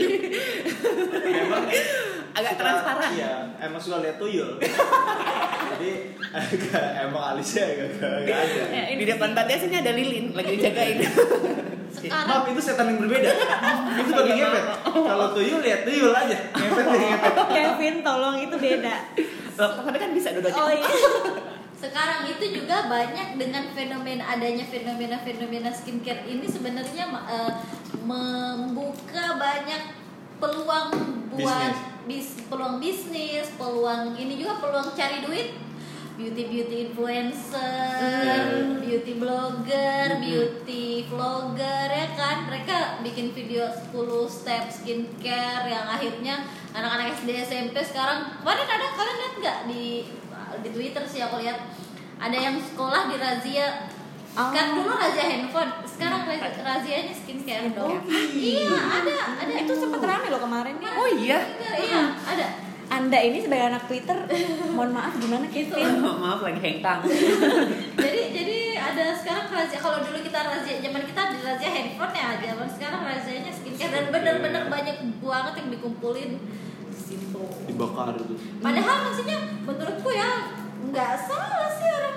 Memang 1.24 1.64
agak 2.36 2.52
suka- 2.52 2.62
transparan. 2.62 3.10
Iya, 3.10 3.32
emang 3.58 3.80
suka 3.80 3.96
lihat 3.98 4.16
tuyul. 4.16 4.50
Jadi 5.72 5.90
agak 6.30 6.86
emang 7.02 7.24
alisnya 7.32 7.64
agak 7.66 7.88
agak 7.96 8.36
ada. 8.38 8.62
Ya, 8.70 8.82
di 8.92 9.04
depan 9.04 9.28
Mbak 9.32 9.44
Tias 9.46 9.62
ini 9.64 9.76
ada 9.76 9.92
lilin 9.92 10.26
lagi 10.32 10.50
dijagain. 10.54 10.96
Sekarang 11.88 12.28
Maaf 12.28 12.44
itu 12.46 12.60
setan 12.60 12.86
yang 12.86 13.00
berbeda. 13.00 13.30
itu 13.96 14.10
bagi 14.10 14.32
ngepet. 14.36 14.64
Kalau 14.84 15.26
tuyul 15.32 15.60
lihat 15.60 15.80
tuyul 15.82 16.12
aja. 16.12 16.38
Ngepet 16.52 16.86
lihat 16.86 17.20
ngepet. 17.24 17.46
Kevin 17.48 17.94
tolong 18.00 18.36
itu 18.38 18.54
beda 18.54 18.94
Loh, 19.56 19.72
tapi 19.80 19.96
kan 19.96 20.12
bisa 20.12 20.36
dua-duanya. 20.36 20.60
oh 20.60 20.68
iya 20.68 20.90
sekarang 21.82 22.24
itu 22.24 22.44
juga 22.52 22.88
banyak 22.88 23.36
dengan 23.36 23.68
fenomena 23.72 24.24
adanya 24.26 24.64
fenomena-fenomena 24.64 25.68
skincare 25.68 26.24
ini 26.24 26.44
sebenarnya 26.44 27.04
eh, 27.08 27.52
membuka 28.00 29.36
banyak 29.36 29.82
peluang 30.36 30.88
buat 31.32 31.74
bis, 32.06 32.46
peluang 32.46 32.76
bisnis, 32.78 33.50
peluang 33.56 34.14
ini 34.14 34.38
juga 34.38 34.60
peluang 34.60 34.92
cari 34.94 35.24
duit. 35.24 35.48
Beauty 36.16 36.48
beauty 36.48 36.76
influencer, 36.88 37.60
Hmm. 38.40 38.80
beauty 38.80 39.20
blogger, 39.20 40.16
Mhm. 40.16 40.24
beauty 40.24 41.04
vlogger 41.12 41.88
ya 41.92 42.08
kan. 42.16 42.48
Mereka 42.48 43.04
bikin 43.04 43.36
video 43.36 43.68
10 43.68 44.24
step 44.24 44.72
skincare 44.72 45.68
yang 45.68 45.84
akhirnya 45.84 46.40
anak-anak 46.72 47.20
SD 47.20 47.36
SMP 47.36 47.84
sekarang 47.84 48.32
kemarin 48.40 48.64
ada 48.64 48.86
kalian 48.96 49.16
lihat 49.20 49.34
nggak 49.44 49.58
di 49.68 49.84
di 50.64 50.68
Twitter 50.72 51.04
sih 51.04 51.20
aku 51.20 51.36
lihat 51.44 51.60
ada 52.16 52.36
yang 52.36 52.56
sekolah 52.56 53.12
di 53.12 53.16
razia 53.20 53.84
Oh. 54.36 54.52
kan 54.52 54.76
dulu 54.76 54.92
razia 54.92 55.24
handphone 55.32 55.72
sekarang 55.88 56.28
razia 56.28 56.60
razianya 56.60 57.14
skincare 57.16 57.72
dong. 57.72 58.04
Iya. 58.36 58.68
Ada 58.68 59.16
ada. 59.40 59.52
Itu 59.64 59.72
sempat 59.72 60.04
rame 60.04 60.28
loh 60.28 60.40
kemarin. 60.44 60.76
Nih 60.76 60.92
Oh 60.92 61.08
iya. 61.08 61.40
iya 61.80 62.02
ada. 62.20 62.46
Anda 62.86 63.18
ini 63.18 63.40
sebagai 63.40 63.72
anak 63.72 63.88
Twitter 63.88 64.14
mohon 64.76 64.92
maaf 64.92 65.16
gimana 65.18 65.48
Kevin? 65.50 66.04
Maaf 66.22 66.38
lagi 66.44 66.60
hengkang. 66.62 67.00
jadi 68.04 68.20
jadi 68.30 68.58
ada 68.78 69.10
sekarang 69.16 69.50
razia 69.50 69.80
kalau 69.80 70.04
dulu 70.04 70.20
kita 70.22 70.38
razia 70.38 70.78
zaman 70.84 71.02
kita 71.02 71.22
di 71.34 71.38
razia 71.42 71.70
handphone 71.72 72.14
ya 72.14 72.28
zaman 72.38 72.68
sekarang 72.70 73.00
razianya 73.02 73.50
skincare. 73.50 73.90
Dan 73.90 74.04
bener-bener 74.12 74.68
banyak 74.68 74.96
banget 75.18 75.54
yang 75.64 75.68
dikumpulin. 75.72 76.30
Situ. 76.92 77.44
Dibakar 77.66 78.14
itu. 78.14 78.36
Padahal 78.60 78.96
maksudnya 79.10 79.38
menurutku 79.64 80.10
ya 80.12 80.30
nggak 80.86 81.12
salah 81.26 81.72
sih 81.72 81.88
orang 81.90 82.16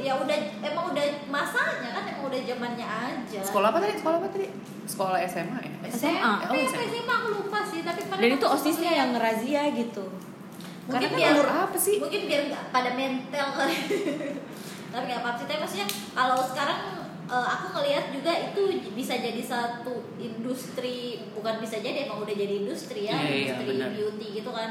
ya 0.00 0.12
udah 0.16 0.36
emang 0.60 0.84
udah 0.88 1.04
masanya 1.26 1.88
kan 1.90 2.04
emang 2.06 2.24
udah 2.26 2.40
zamannya 2.42 2.86
aja 2.86 3.40
Sekolah 3.40 3.68
apa 3.68 3.78
tadi? 3.78 3.94
Sekolah 3.94 4.16
apa 4.16 4.28
tadi? 4.28 4.46
Sekolah 4.84 5.18
SMA 5.22 5.58
ya? 5.60 5.72
SMA 5.88 6.30
Oh, 6.42 6.52
ya 6.52 6.64
SMA. 6.66 6.84
SMA 6.88 7.14
aku 7.14 7.28
lupa 7.34 7.58
sih 7.62 7.80
tapi 7.80 8.00
paling 8.04 8.22
dan 8.22 8.30
itu 8.32 8.42
aku 8.42 8.56
osisnya 8.56 8.92
yang 8.94 9.08
ngerazia 9.12 9.62
gitu 9.72 10.04
mungkin 10.82 11.06
Karena 11.06 11.16
biar 11.16 11.34
kan 11.38 11.58
apa 11.64 11.78
sih? 11.78 11.96
mungkin 11.96 12.20
biar 12.24 12.40
nggak 12.46 12.64
pada 12.68 12.90
mental 12.92 13.46
kali 13.54 13.76
tapi 14.90 15.04
nggak 15.06 15.20
apa-apa 15.20 15.38
sih 15.38 15.46
tapi 15.46 15.58
maksudnya 15.60 15.86
kalau 16.10 16.38
sekarang 16.42 16.80
eh, 17.24 17.46
aku 17.48 17.66
ngelihat 17.72 18.04
juga 18.10 18.32
itu 18.34 18.60
bisa 18.90 19.14
jadi 19.14 19.38
satu 19.40 19.94
industri 20.16 20.98
bukan 21.30 21.58
bisa 21.58 21.78
jadi 21.78 22.04
emang 22.04 22.18
udah 22.20 22.34
jadi 22.34 22.54
industri 22.58 23.06
ya 23.06 23.14
Iya, 23.14 23.22
iya, 23.22 23.38
industri 23.54 23.66
benar. 23.70 23.88
beauty 23.92 24.26
gitu 24.34 24.50
kan 24.50 24.70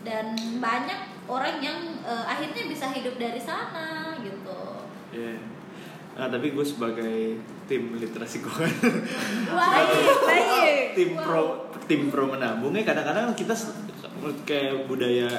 dan 0.00 0.32
banyak 0.56 1.00
orang 1.30 1.62
yang 1.62 1.78
eh, 2.02 2.24
akhirnya 2.26 2.66
bisa 2.66 2.90
hidup 2.90 3.14
dari 3.16 3.38
sana 3.38 4.18
gitu. 4.18 4.82
Iya. 5.14 5.38
Nah, 6.18 6.26
tapi 6.26 6.52
gue 6.52 6.66
sebagai 6.66 7.38
tim 7.70 7.94
literasi 7.94 8.42
keuangan 8.42 8.92
baik 9.56 9.88
baik. 10.26 10.84
tim 10.98 11.10
pro 11.14 11.70
tim 11.86 12.10
pro 12.10 12.26
menabungnya 12.26 12.82
kadang-kadang 12.82 13.30
kita 13.38 13.54
kayak 14.42 14.90
budaya 14.90 15.30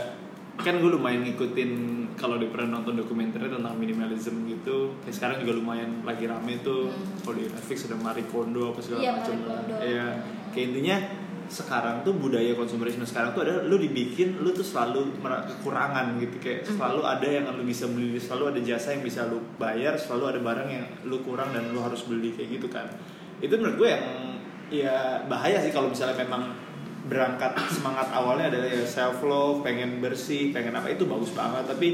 kan 0.58 0.80
gue 0.80 0.90
lumayan 0.90 1.28
ngikutin 1.28 1.72
kalau 2.16 2.38
di 2.38 2.48
pernah 2.48 2.80
nonton 2.80 2.98
dokumenter 2.98 3.50
tentang 3.50 3.76
minimalism 3.78 4.46
gitu. 4.46 4.94
Ya 5.04 5.12
sekarang 5.12 5.42
juga 5.42 5.58
lumayan 5.58 6.06
lagi 6.06 6.30
rame 6.30 6.62
tuh. 6.62 6.92
Kalau 7.26 7.36
di 7.40 7.50
Netflix 7.50 7.90
ada 7.90 7.98
Marie 7.98 8.28
Kondo 8.30 8.72
apa 8.72 8.80
segala 8.84 9.00
Iya, 9.02 9.12
macam 9.18 9.36
ya 9.82 10.06
kayak 10.54 10.66
intinya 10.72 10.98
sekarang 11.52 12.00
tuh 12.08 12.16
budaya 12.16 12.56
konsumerisme 12.56 13.04
sekarang 13.04 13.36
tuh 13.36 13.44
ada 13.44 13.68
lu 13.68 13.76
dibikin 13.76 14.40
lu 14.40 14.56
tuh 14.56 14.64
selalu 14.64 15.20
kekurangan 15.20 16.16
gitu. 16.24 16.40
Kayak 16.40 16.64
selalu 16.72 17.04
ada 17.04 17.28
yang 17.28 17.52
lu 17.52 17.68
bisa 17.68 17.92
beli 17.92 18.16
selalu 18.16 18.56
ada 18.56 18.60
jasa 18.64 18.96
yang 18.96 19.04
bisa 19.04 19.28
lu 19.28 19.44
bayar 19.60 20.00
selalu 20.00 20.24
ada 20.32 20.40
barang 20.40 20.70
yang 20.72 20.86
lu 21.04 21.20
kurang 21.28 21.52
dan 21.52 21.68
lu 21.76 21.84
harus 21.84 22.08
beli 22.08 22.32
kayak 22.32 22.56
gitu 22.56 22.72
kan. 22.72 22.88
Itu 23.44 23.60
menurut 23.60 23.76
gue 23.76 23.90
yang 23.92 24.06
ya 24.72 24.96
bahaya 25.28 25.60
sih 25.60 25.76
kalau 25.76 25.92
misalnya 25.92 26.16
memang 26.24 26.56
berangkat 27.12 27.52
semangat 27.76 28.08
awalnya 28.16 28.48
adalah 28.48 28.72
ya 28.72 28.86
self 28.88 29.20
love 29.28 29.60
pengen 29.68 30.00
bersih 30.00 30.56
pengen 30.56 30.72
apa 30.72 30.88
itu 30.96 31.04
bagus 31.04 31.36
banget. 31.36 31.68
Tapi 31.68 31.88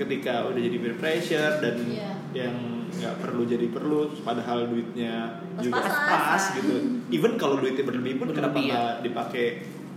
ketika 0.00 0.48
udah 0.48 0.56
jadi 0.56 0.76
peer 0.80 0.96
pressure 0.96 1.60
dan 1.60 1.76
Iya. 1.84 2.10
yang 2.32 2.56
nggak 2.94 3.14
perlu 3.18 3.42
jadi 3.44 3.66
perlu 3.68 3.98
padahal 4.20 4.66
duitnya 4.66 5.14
juga 5.56 5.80
Pas-pasan. 5.80 6.08
pas 6.08 6.42
gitu 6.54 6.74
even 7.16 7.32
kalau 7.34 7.56
duitnya 7.56 7.82
berlebih 7.82 8.14
pun 8.16 8.28
kenapa 8.30 8.52
Berlebih, 8.52 8.68
ya. 8.68 8.74
nggak 8.74 8.94
dipakai 9.02 9.46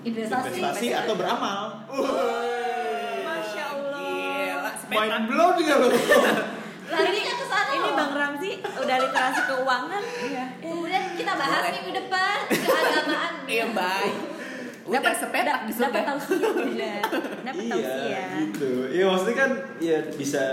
investasi, 0.01 0.47
investasi 0.53 0.87
atau 0.93 1.13
beramal 1.13 1.59
Masya 3.21 3.63
Allah. 3.67 3.99
Gila, 4.85 4.99
main 5.01 5.23
blow 5.25 5.49
juga 5.55 5.73
loh 5.77 5.91
larinya 6.85 7.33
ke 7.33 7.45
sana 7.45 7.71
ini 7.73 7.89
bang 7.91 8.11
Ramzi 8.13 8.51
udah 8.61 8.97
literasi 8.99 9.41
keuangan 9.43 10.03
Iya. 10.23 10.45
kemudian 10.59 11.03
kita 11.15 11.33
bahas 11.33 11.59
Boleh. 11.59 11.73
minggu 11.75 11.91
depan 11.95 12.37
keagamaan 12.47 13.33
Iya, 13.47 13.65
baik. 13.71 14.15
Udah 14.85 15.01
sepetak 15.11 15.65
di 15.65 15.73
dapat 15.73 15.81
surga. 15.81 16.01
tausiah 16.05 17.01
udah 17.01 17.41
dapat 17.41 17.57
iya 17.59 17.71
tausiah 17.73 18.25
gitu 18.39 18.71
ya 18.87 19.03
maksudnya 19.03 19.35
kan 19.35 19.51
ya 19.79 19.97
bisa 20.13 20.43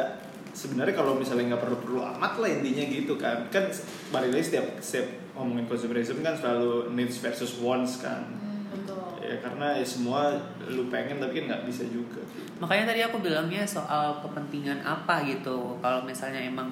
sebenarnya 0.52 0.94
kalau 0.94 1.16
misalnya 1.16 1.56
nggak 1.56 1.62
perlu 1.64 1.78
perlu 1.80 2.00
amat 2.16 2.32
lah 2.38 2.48
intinya 2.48 2.84
gitu 2.86 3.14
kan. 3.16 3.48
Kan 3.48 3.68
balik 4.12 4.36
lagi 4.36 4.44
setiap 4.52 4.66
setiap 4.78 5.08
ngomongin 5.36 5.64
consumerism 5.66 6.20
kan 6.20 6.36
selalu 6.36 6.92
needs 6.92 7.18
versus 7.18 7.58
wants 7.58 8.04
kan. 8.04 8.28
Hmm, 8.28 8.68
betul. 8.68 9.00
Ya 9.24 9.40
karena 9.40 9.80
ya 9.80 9.86
semua 9.86 10.36
lu 10.68 10.92
pengen 10.92 11.18
tapi 11.18 11.42
kan 11.42 11.44
nggak 11.56 11.64
bisa 11.66 11.88
juga. 11.88 12.20
Makanya 12.60 12.94
tadi 12.94 13.00
aku 13.02 13.18
bilangnya 13.24 13.64
soal 13.64 14.20
kepentingan 14.20 14.84
apa 14.84 15.24
gitu. 15.26 15.80
Kalau 15.80 16.04
misalnya 16.04 16.38
emang 16.38 16.70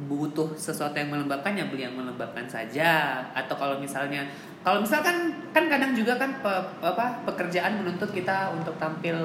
butuh 0.00 0.56
sesuatu 0.56 0.96
yang 0.96 1.12
melembabkan 1.12 1.52
ya 1.52 1.68
beli 1.68 1.84
yang 1.84 1.92
melembabkan 1.92 2.48
saja. 2.48 3.20
Atau 3.36 3.52
kalau 3.52 3.76
misalnya 3.76 4.24
kalau 4.60 4.80
misalkan 4.80 5.32
kan 5.52 5.68
kadang 5.68 5.92
juga 5.92 6.16
kan 6.16 6.40
pe- 6.40 6.68
apa 6.80 7.24
pekerjaan 7.24 7.80
menuntut 7.80 8.12
kita 8.12 8.52
untuk 8.52 8.76
tampil 8.76 9.16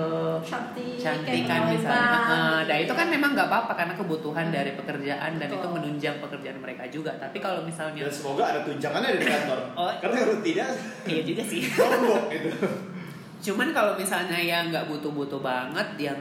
cantik 0.44 1.00
cantik 1.00 1.48
kan 1.48 1.72
misalnya. 1.72 2.64
Gitu 2.64 2.72
nah 2.72 2.78
itu 2.82 2.94
kan 2.96 3.08
memang 3.08 3.32
nggak 3.36 3.48
apa-apa 3.48 3.74
karena 3.76 3.94
kebutuhan 3.96 4.48
dari 4.52 4.76
pekerjaan 4.76 5.32
dan 5.40 5.48
Betul. 5.48 5.60
itu 5.60 5.68
menunjang 5.72 6.16
pekerjaan 6.20 6.58
mereka 6.60 6.84
juga. 6.92 7.12
Tapi 7.16 7.38
kalau 7.40 7.64
misalnya 7.64 8.08
dan 8.08 8.12
semoga 8.12 8.44
ada 8.52 8.60
tunjangannya 8.64 9.16
di 9.16 9.28
kantor 9.28 9.60
Oh. 9.80 9.92
karena 10.02 10.18
kalau 10.24 10.38
tidak 10.44 10.68
iya 11.08 11.22
juga 11.24 11.44
sih. 11.44 11.62
gitu 12.34 12.68
Cuman 13.46 13.70
kalau 13.72 13.94
misalnya 13.94 14.40
yang 14.42 14.74
nggak 14.74 14.90
butuh-butuh 14.90 15.38
banget, 15.38 15.86
yang 16.02 16.18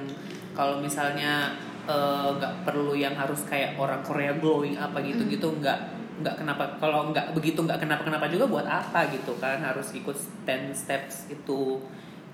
kalau 0.52 0.76
misalnya 0.76 1.56
eh, 1.86 2.28
nggak 2.32 2.54
perlu 2.62 2.92
yang 2.92 3.12
harus 3.12 3.44
kayak 3.44 3.74
orang 3.74 4.00
Korea 4.00 4.32
glowing 4.34 4.74
apa 4.74 5.00
gitu-gitu, 5.00 5.48
nggak 5.54 5.78
nggak 6.14 6.34
kenapa 6.38 6.78
kalau 6.78 7.10
nggak 7.10 7.32
begitu 7.32 7.58
nggak 7.58 7.76
kenapa-kenapa 7.76 8.26
juga 8.26 8.46
buat 8.46 8.64
apa 8.64 9.10
gitu 9.10 9.34
kan 9.36 9.58
harus 9.58 9.90
ikut 9.92 10.14
10 10.14 10.70
steps 10.72 11.26
itu. 11.28 11.82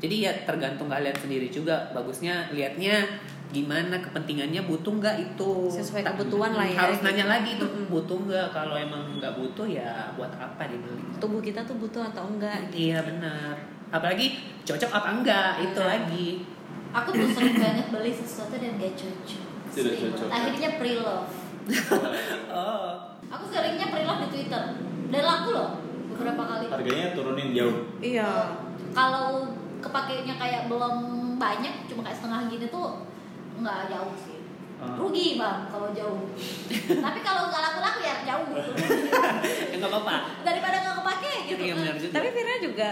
Jadi 0.01 0.15
ya 0.21 0.33
tergantung 0.45 0.89
kalian 0.89 1.13
sendiri 1.13 1.49
juga. 1.49 1.89
Bagusnya 1.91 2.49
liatnya 2.51 3.05
gimana 3.51 3.99
kepentingannya 3.99 4.63
butuh 4.63 4.95
nggak 4.95 5.17
itu 5.19 5.51
Sesuai 5.69 6.07
kebutuhan 6.07 6.55
lah 6.55 6.63
ya, 6.63 6.79
harus 6.79 6.97
gitu. 6.97 7.07
nanya 7.11 7.27
lagi 7.29 7.59
itu 7.59 7.67
Mm-mm. 7.67 7.91
butuh 7.91 8.19
nggak 8.23 8.47
kalau 8.49 8.79
emang 8.79 9.19
nggak 9.19 9.35
butuh 9.35 9.67
ya 9.67 10.07
buat 10.15 10.31
apa 10.31 10.71
dibeli 10.71 11.03
tubuh 11.19 11.43
kita 11.43 11.59
tuh 11.67 11.75
butuh 11.75 12.07
atau 12.07 12.31
enggak 12.31 12.71
Iya 12.71 13.03
benar. 13.03 13.59
Apalagi 13.91 14.39
cocok 14.63 14.91
apa 14.95 15.09
enggak 15.13 15.53
itu 15.61 15.77
Nah. 15.77 15.89
lagi. 15.91 16.29
Aku 16.91 17.09
tuh 17.13 17.29
sering 17.31 17.57
banget 17.57 17.87
beli 17.89 18.13
sesuatu 18.13 18.55
dan 18.55 18.75
gak 18.77 18.95
cocok 18.95 19.43
Tidak 19.71 19.95
akhirnya 20.29 20.71
pre-love. 20.77 21.31
Oh. 22.51 23.15
aku 23.25 23.45
seringnya 23.47 23.87
pre-love 23.89 24.21
di 24.21 24.29
twitter. 24.33 24.65
Dan 25.09 25.23
laku 25.23 25.49
loh 25.51 25.79
beberapa 26.11 26.43
kali. 26.45 26.67
Harganya 26.67 27.15
turunin 27.15 27.51
jauh. 27.53 27.77
Iya. 28.01 28.59
Kalau 28.91 29.47
kepakainya 29.79 30.35
kayak 30.35 30.67
belum 30.67 30.97
banyak 31.37 31.87
cuma 31.87 32.03
kayak 32.03 32.19
setengah 32.19 32.41
gini 32.47 32.67
tuh 32.69 33.07
nggak 33.57 33.87
jauh 33.89 34.15
sih. 34.19 34.39
Ah. 34.81 34.97
rugi 34.97 35.37
bang 35.37 35.69
kalau 35.69 35.93
jauh. 35.93 36.25
Tapi 37.07 37.19
kalau 37.21 37.43
nggak 37.47 37.63
laku-laku 37.63 38.01
ya 38.01 38.15
jauh 38.25 38.49
ya 38.51 39.77
nggak 39.79 39.91
apa-apa. 39.93 40.15
daripada 40.43 40.77
nggak 40.81 40.97
kepake 40.99 41.33
gitu 41.47 41.61
Iya 41.61 41.73
kan. 41.73 41.79
benar 41.79 41.95
juga. 41.95 42.13
tapi 42.17 42.29
Vira 42.33 42.55
juga 42.59 42.91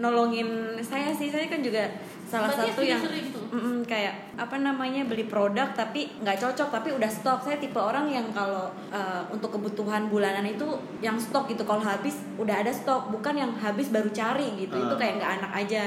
nolongin 0.00 0.48
saya 0.80 1.12
sih. 1.12 1.28
Saya 1.28 1.46
kan 1.46 1.60
juga 1.60 1.84
salah 2.24 2.48
Berarti 2.48 2.72
satu 2.72 2.82
yang? 2.82 3.02
Mm-mm, 3.50 3.82
kayak 3.82 4.14
apa 4.34 4.56
namanya 4.58 5.02
beli 5.04 5.26
produk 5.26 5.74
tapi 5.74 6.08
nggak 6.18 6.38
cocok 6.38 6.68
tapi 6.70 6.88
udah 6.90 7.10
stok. 7.10 7.44
Saya 7.44 7.60
tipe 7.60 7.76
orang 7.76 8.08
yang 8.08 8.24
kalau 8.32 8.70
uh, 8.88 9.22
untuk 9.28 9.52
kebutuhan 9.52 10.08
bulanan 10.08 10.46
itu 10.46 10.64
yang 10.98 11.20
stok 11.20 11.50
gitu. 11.50 11.62
Kalau 11.62 11.82
habis 11.82 12.24
udah 12.34 12.64
ada 12.64 12.72
stok. 12.72 13.12
Bukan 13.12 13.36
yang 13.36 13.52
habis 13.58 13.92
baru 13.92 14.08
cari 14.10 14.56
gitu. 14.56 14.74
Itu 14.74 14.94
Ah. 14.94 14.98
kayak 14.98 15.14
nggak 15.20 15.32
anak 15.42 15.52
aja. 15.54 15.84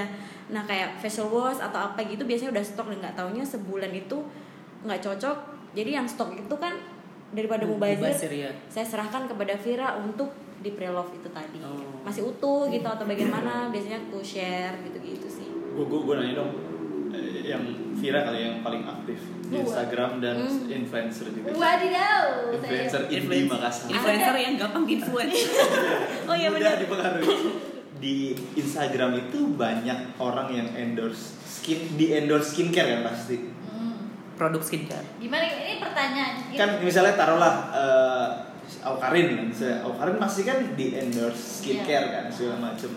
Nah 0.52 0.62
kayak 0.64 1.00
facial 1.00 1.28
wash 1.28 1.58
atau 1.58 1.90
apa 1.90 2.04
gitu 2.06 2.24
biasanya 2.24 2.54
udah 2.54 2.64
stok 2.64 2.88
dan 2.94 2.98
nggak 3.02 3.16
taunya 3.16 3.44
sebulan 3.44 3.90
itu 3.90 4.18
nggak 4.84 5.02
cocok. 5.02 5.38
Jadi 5.74 5.90
yang 5.96 6.06
stok 6.06 6.38
itu 6.38 6.56
kan 6.60 6.76
daripada 7.34 7.66
Hmm, 7.66 7.74
mubazir 7.74 7.98
mubazir, 7.98 8.30
ya. 8.30 8.52
saya 8.70 8.86
serahkan 8.86 9.26
kepada 9.26 9.58
Vira 9.58 9.98
untuk 9.98 10.30
di 10.64 10.72
pre-love 10.72 11.12
itu 11.12 11.28
tadi 11.30 11.60
Oh. 11.60 12.00
masih 12.02 12.24
utuh 12.26 12.66
gitu 12.68 12.86
atau 12.86 13.04
bagaimana 13.04 13.68
biasanya 13.68 14.00
aku 14.02 14.20
share 14.20 14.80
gitu-gitu 14.82 15.28
sih 15.30 15.44
gue 15.46 15.84
gue 15.84 16.00
gue 16.02 16.16
nanya 16.16 16.34
dong 16.38 16.52
eh, 17.12 17.44
yang 17.46 17.64
Vira 17.94 18.20
kali 18.22 18.40
yang 18.42 18.60
paling 18.60 18.84
aktif 18.84 19.20
di. 19.46 19.60
Instagram 19.62 20.18
dan 20.18 20.36
Hmm. 20.40 20.66
influencer 20.68 21.28
juga 21.30 21.52
wadidaw 21.54 22.52
influencer 22.54 23.02
saya- 23.02 23.12
indie 23.14 23.46
Makassar 23.46 23.88
Influencer 23.88 24.36
yang 24.36 24.56
gampang 24.58 24.86
influence. 24.90 25.40
oh 26.28 26.34
iya 26.34 26.48
Mudah 26.48 26.60
benar 26.64 26.76
dipengaruhi 26.80 27.38
di 27.96 28.16
Instagram 28.56 29.12
itu 29.22 29.40
banyak 29.54 29.96
orang 30.18 30.48
yang 30.50 30.68
endorse 30.74 31.38
skin 31.46 31.96
di 31.96 32.12
endorse 32.14 32.52
skincare 32.52 32.88
kan 32.94 33.02
pasti 33.06 33.36
Hmm. 33.64 34.10
Produk 34.34 34.60
skincare. 34.60 35.06
gimana 35.16 35.44
ini 35.46 35.78
pertanyaan 35.78 36.34
kan 36.52 36.70
misalnya 36.80 37.14
taruhlah 37.14 37.56
eh 37.74 38.30
Aukarin 38.84 39.26
kan 39.34 39.46
misalnya 39.48 39.78
Aukarin 39.84 40.18
pasti 40.18 40.42
kan 40.44 40.58
di 40.74 40.94
endorse 40.94 41.64
skincare 41.64 42.08
kan 42.10 42.26
segala 42.28 42.72
macem. 42.72 42.92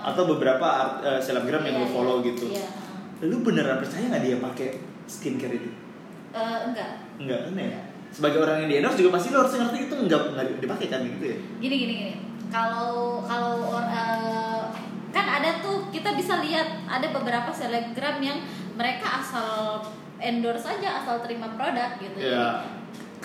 Atau 0.00 0.24
beberapa 0.24 0.64
art, 0.64 0.94
eh, 1.04 1.20
selebgram 1.20 1.60
yang 1.60 1.76
Iya, 1.76 1.84
lu 1.84 1.92
follow 1.92 2.16
iya, 2.20 2.26
gitu. 2.32 2.46
iya. 2.56 2.68
lu 3.20 3.44
beneran 3.44 3.76
percaya 3.76 4.08
nggak 4.08 4.24
dia 4.24 4.36
pakai 4.40 4.68
skincare 5.04 5.52
itu? 5.60 5.68
Eh, 6.32 6.58
enggak. 6.64 7.04
Enggak 7.20 7.40
kan 7.46 7.54
ya? 7.60 7.80
Sebagai 8.10 8.38
orang 8.40 8.64
yang 8.64 8.68
di 8.72 8.76
endorse 8.80 8.96
juga 8.96 9.20
pasti 9.20 9.28
lu 9.28 9.44
harus 9.44 9.52
ngerti 9.52 9.78
itu 9.86 9.94
enggak 9.94 10.20
enggak 10.32 10.44
dipakai 10.56 10.86
kan 10.88 11.04
gitu 11.04 11.24
ya? 11.28 11.36
Gini 11.60 11.76
gini 11.76 11.92
gini. 12.00 12.14
Kalau 12.48 13.20
kalau 13.28 13.76
eh, 13.76 14.62
kan 15.12 15.26
ada 15.26 15.60
tuh 15.60 15.92
kita 15.92 16.16
bisa 16.16 16.40
lihat 16.40 16.88
ada 16.88 17.06
beberapa 17.12 17.52
selebgram 17.52 18.24
yang 18.24 18.40
mereka 18.74 19.20
asal 19.20 19.84
endorse 20.16 20.64
aja 20.64 21.04
asal 21.04 21.20
terima 21.20 21.52
produk 21.60 22.00
gitu. 22.00 22.16
Iya. 22.24 22.79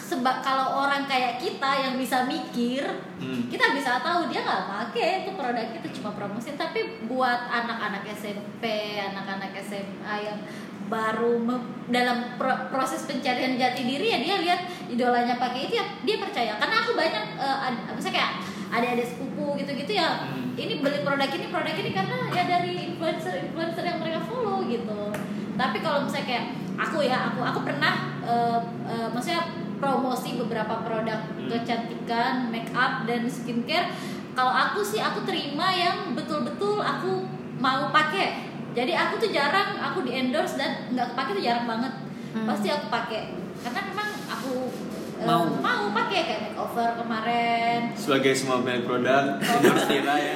Sebab 0.06 0.40
kalau 0.40 0.80
orang 0.80 1.04
kayak 1.04 1.36
kita 1.36 1.72
yang 1.82 1.98
bisa 1.98 2.24
mikir 2.24 2.86
Hmm. 3.16 3.48
kita 3.48 3.74
bisa 3.74 3.98
tahu 3.98 4.28
dia 4.28 4.44
nggak 4.44 4.68
pakai 4.68 5.24
itu 5.24 5.34
produk 5.34 5.66
itu 5.72 5.88
cuma 5.96 6.12
promosi 6.12 6.54
tapi 6.54 6.80
buat 7.06 7.48
anak-anak 7.48 8.06
SMP 8.06 8.64
anak-anak 9.02 9.56
SMA 9.58 10.16
yang 10.22 10.38
baru 10.86 11.42
dalam 11.88 12.36
pro- 12.36 12.70
proses 12.70 13.02
pencarian 13.04 13.56
jati 13.56 13.82
diri 13.82 14.06
ya 14.06 14.20
dia 14.20 14.36
lihat 14.38 14.60
idolanya 14.86 15.40
pakai 15.40 15.66
itu 15.66 15.74
ya 15.74 15.86
dia 16.00 16.20
percaya 16.20 16.54
karena 16.56 16.76
aku 16.78 16.92
banyak 16.94 17.24
eh, 17.36 17.58
ad- 17.66 17.84
misalnya 17.90 18.16
kayak 18.16 18.32
adik-adik 18.70 19.08
sepupu 19.08 19.58
gitu-gitu 19.58 19.96
ya 19.96 20.28
Hmm. 20.28 20.54
ini 20.54 20.78
beli 20.78 21.02
produk 21.02 21.26
ini 21.28 21.48
produk 21.50 21.74
ini 21.74 21.92
karena 21.92 22.18
ya 22.30 22.44
dari 22.46 22.72
influencer 22.86 23.34
influencer 23.42 23.82
yang 23.82 23.98
mereka 23.98 24.22
follow 24.22 24.62
gitu 24.62 25.10
tapi 25.56 25.80
kalau 25.80 26.04
misalnya 26.04 26.28
kayak 26.28 26.46
aku 26.76 27.00
ya 27.02 27.32
aku 27.32 27.40
aku 27.42 27.60
pernah 27.64 27.94
eh, 28.22 28.60
eh, 28.86 29.08
maksudnya 29.10 29.42
promosi 29.78 30.36
beberapa 30.36 30.80
produk 30.80 31.20
Hmm. 31.28 31.48
kecantikan 31.48 32.50
make 32.50 32.72
up 32.72 33.04
dan 33.04 33.26
skincare 33.26 33.92
kalau 34.32 34.50
aku 34.50 34.82
sih 34.82 35.00
aku 35.00 35.24
terima 35.24 35.70
yang 35.70 36.12
betul-betul 36.12 36.80
aku 36.80 37.24
mau 37.56 37.88
pakai 37.88 38.44
jadi 38.72 38.92
aku 38.94 39.18
tuh 39.18 39.30
jarang 39.30 39.76
aku 39.76 40.02
di 40.02 40.12
endorse 40.14 40.56
dan 40.56 40.90
nggak 40.90 41.12
kepake 41.12 41.32
tuh 41.34 41.44
jarang 41.44 41.66
banget 41.66 41.94
Hmm. 42.32 42.44
pasti 42.46 42.68
aku 42.68 42.88
pakai 42.90 43.32
karena 43.58 43.80
memang 43.86 44.10
aku 44.26 44.68
eh, 45.16 45.24
Mau. 45.24 45.48
mau 45.56 45.88
pakai 45.90 46.20
kayak 46.22 46.42
makeover 46.46 46.90
kemarin 46.98 47.80
Sebagai 47.96 48.32
semua 48.34 48.60
pemilik 48.60 48.84
produk, 48.84 49.24
endorse 49.54 49.88
Tira 49.88 50.14
ya. 50.14 50.34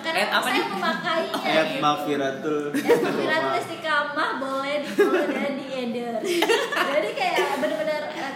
karena 0.00 0.22
apa 0.30 0.38
saya 0.44 0.54
nih? 0.54 0.66
memakainya 0.68 1.34
Ayat 1.42 1.66
gitu. 1.68 1.80
Mafiratul. 1.80 2.64
Ya, 2.72 2.94
Mafiratul 2.96 3.54
Istiqamah 3.56 4.30
boleh 4.36 4.74
di 4.78 4.88
follow 4.92 5.26
dan 5.28 5.52
di 5.52 5.66
endorse. 5.72 6.34
Jadi 6.70 7.08
kayak 7.12 7.34
bener-bener 7.58 7.91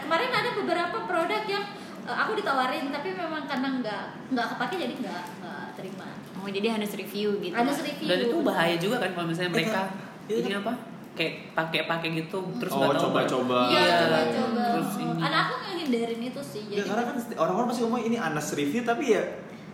kemarin 0.06 0.30
ada 0.30 0.50
beberapa 0.54 0.96
produk 1.04 1.42
yang 1.44 1.64
eh, 2.06 2.16
aku 2.16 2.32
ditawarin 2.34 2.88
tapi 2.88 3.08
memang 3.12 3.42
karena 3.44 3.68
nggak 3.76 4.02
nggak 4.30 4.46
kepake 4.54 4.74
jadi 4.78 4.94
nggak 4.96 5.22
nggak 5.42 5.64
terima. 5.74 6.06
Oh 6.36 6.46
jadi 6.46 6.66
harus 6.72 6.92
review 6.94 7.28
gitu. 7.42 7.52
Ada 7.52 7.72
review. 7.74 8.06
Dan 8.06 8.18
itu 8.22 8.36
bahaya 8.40 8.76
juga 8.78 8.96
kan 9.02 9.10
kalau 9.12 9.26
misalnya 9.26 9.52
mereka 9.52 9.82
Iya. 10.30 10.42
ini 10.42 10.54
apa? 10.56 10.72
Kayak 11.16 11.34
pakai-pakai 11.54 12.08
gitu 12.14 12.38
terus 12.58 12.70
Oh, 12.70 12.92
coba-coba. 12.92 13.70
Iya, 13.70 13.80
Iya. 13.80 13.96
coba-coba. 14.00 14.62
Terus 14.74 14.90
ini. 14.96 15.12
Anak 15.16 15.40
aku 15.42 15.54
ngehindarin 15.64 16.20
itu 16.22 16.40
sih. 16.42 16.62
Ya 16.66 16.76
Jadi 16.76 16.88
karena 16.88 17.02
kan 17.04 17.16
orang-orang 17.36 17.66
pasti 17.66 17.80
ngomong 17.82 18.02
ini 18.04 18.16
Anas 18.16 18.46
review 18.52 18.82
tapi 18.82 19.04
ya 19.10 19.22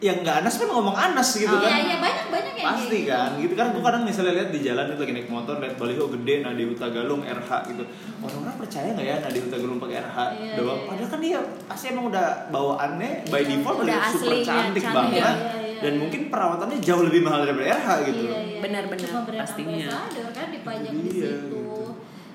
yang 0.03 0.19
nggak 0.19 0.43
Anas 0.43 0.59
kan 0.59 0.67
ngomong 0.67 0.93
Anas 0.93 1.29
gitu 1.33 1.47
Iya, 1.49 1.63
kan. 1.63 1.79
iya 1.81 1.97
banyak 1.97 2.27
banyak 2.29 2.55
yang 2.55 2.67
Pasti 2.69 2.83
kayak 2.85 2.99
gitu. 2.99 3.13
kan, 3.15 3.31
gitu 3.39 3.55
kan. 3.55 3.67
Gue 3.71 3.83
kadang 3.83 4.03
misalnya 4.03 4.33
lihat 4.35 4.51
di 4.51 4.61
jalan 4.61 4.85
itu 4.89 4.99
lagi 4.99 5.15
naik 5.15 5.29
motor, 5.29 5.55
lihat 5.57 5.75
baliho 5.77 6.05
gede, 6.11 6.35
Nadi 6.43 6.63
Huta 6.65 6.87
Galung 6.89 7.23
RH 7.23 7.51
gitu. 7.69 7.85
Orang-orang 8.19 8.57
percaya 8.57 8.89
nggak 8.91 9.07
ya 9.07 9.17
Nadi 9.21 9.39
Huta 9.41 9.57
Galung 9.57 9.79
pakai 9.79 9.97
RH 10.01 10.19
Iya, 10.35 10.55
doang? 10.59 10.75
iya. 10.77 10.89
Padahal 10.91 11.09
kan 11.09 11.21
dia 11.21 11.39
pasti 11.65 11.85
emang 11.89 12.05
udah 12.09 12.27
bawaannya 12.51 13.11
by 13.25 13.39
Iya, 13.39 13.47
default 13.49 13.79
udah 13.79 13.87
udah 13.87 14.03
super 14.05 14.27
aslinya 14.27 14.43
cantik 14.45 14.83
cantik. 14.83 14.85
banget. 14.93 15.15
Iya, 15.15 15.31
iya, 15.33 15.55
iya. 15.63 15.81
Dan 15.81 15.93
mungkin 15.97 16.21
perawatannya 16.29 16.79
jauh 16.81 17.03
lebih 17.03 17.21
mahal 17.23 17.41
daripada 17.41 17.67
RH 17.73 17.89
gitu. 18.05 18.23
Iya, 18.25 18.39
iya. 18.41 18.59
Benar-benar, 18.61 19.07
Cuma 19.07 19.21
brand 19.23 19.41
pastinya. 19.41 19.87
kan 20.33 20.49
dipajang 20.51 20.95
Itu 20.97 21.03
di 21.05 21.11
situ. 21.13 21.31
gitu. 21.39 21.63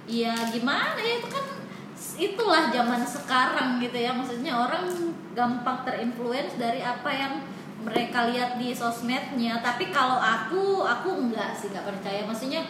Iya, 0.07 0.33
gimana 0.49 0.95
ya 0.97 1.13
itu 1.17 1.27
kan 1.27 1.45
itulah 2.17 2.63
zaman 2.69 3.01
sekarang 3.03 3.69
gitu 3.77 3.97
ya. 3.97 4.11
Maksudnya 4.11 4.55
orang 4.55 4.87
gampang 5.31 5.83
terinfluence 5.83 6.55
dari 6.55 6.79
apa 6.79 7.11
yang 7.11 7.33
mereka 7.87 8.27
lihat 8.27 8.59
di 8.59 8.75
sosmednya. 8.75 9.63
Tapi 9.63 9.89
kalau 9.89 10.19
aku, 10.19 10.83
aku 10.83 11.09
enggak 11.23 11.55
sih, 11.55 11.71
enggak 11.71 11.87
percaya. 11.87 12.27
Maksudnya 12.27 12.61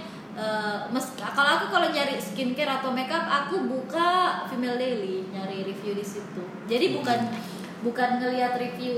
mes- 0.93 1.17
kalau 1.17 1.49
aku 1.57 1.65
kalau 1.73 1.87
nyari 1.89 2.21
skincare 2.21 2.69
atau 2.69 2.93
makeup 2.93 3.25
aku 3.25 3.65
buka 3.65 4.43
female 4.45 4.77
daily 4.77 5.25
nyari 5.33 5.65
review 5.65 5.97
di 5.97 6.05
situ 6.05 6.43
jadi 6.69 6.93
bukan 6.93 7.19
bukan 7.81 8.21
ngelihat 8.21 8.53
review 8.61 8.97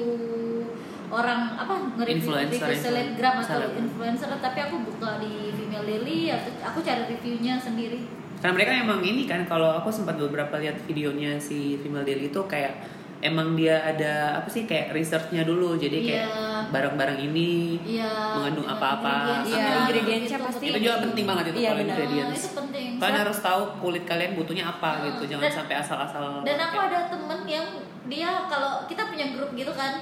orang 1.09 1.55
apa 1.57 1.95
nge-review 1.95 2.27
review 2.27 2.75
selebgram 2.75 3.41
atau 3.41 3.65
seleb. 3.65 3.71
influencer 3.79 4.29
tapi 4.43 4.59
aku 4.67 4.83
buka 4.83 5.17
di 5.23 5.55
female 5.55 5.87
daily 5.87 6.29
atau 6.29 6.51
aku 6.61 6.83
cari 6.83 7.07
reviewnya 7.07 7.55
sendiri 7.57 8.19
Karena 8.39 8.55
mereka 8.55 8.71
emang 8.71 9.03
ini 9.03 9.27
kan 9.27 9.43
kalau 9.43 9.67
aku 9.83 9.91
sempat 9.91 10.15
beberapa 10.15 10.63
lihat 10.63 10.79
videonya 10.87 11.35
si 11.35 11.75
Female 11.83 12.07
Daily 12.07 12.31
itu 12.31 12.39
kayak 12.47 12.71
emang 13.19 13.51
dia 13.53 13.79
ada 13.81 14.11
apa 14.35 14.47
sih 14.47 14.63
kayak 14.63 14.91
researchnya 14.91 15.43
dulu 15.43 15.75
jadi 15.75 15.97
kayak 15.99 16.25
Iya. 16.25 16.59
barang-barang 16.69 17.19
ini 17.21 17.75
Iya. 17.81 18.11
Mengandung 18.31 18.63
apa-apa. 18.65 19.43
Iya, 19.43 19.65
ingredients-nya 19.83 20.37
gitu, 20.37 20.47
pasti 20.47 20.65
itu 20.65 20.77
juga 20.81 20.95
penting 21.01 21.25
banget 21.25 21.45
itu 21.47 21.57
Iya, 21.57 21.69
kalau. 21.69 21.75
Nah, 21.75 21.85
ingredients. 21.85 22.39
itu 22.39 22.49
penting. 22.55 22.89
Kalian 22.95 23.13
So- 23.13 23.21
harus 23.21 23.39
tahu 23.41 23.61
kulit 23.79 24.03
kalian 24.03 24.31
butuhnya 24.33 24.65
apa 24.67 24.89
Nah, 24.93 25.03
gitu, 25.05 25.23
jangan 25.27 25.45
dan- 25.45 25.57
sampai 25.57 25.75
asal-asal. 25.77 26.23
Dan 26.41 26.57
aku 26.57 26.77
ada 26.77 26.99
temen 27.07 27.39
yang 27.45 27.67
dia 28.05 28.29
kalau 28.45 28.71
kita 28.85 29.03
punya 29.05 29.25
grup 29.31 29.51
gitu 29.53 29.71
kan, 29.71 29.93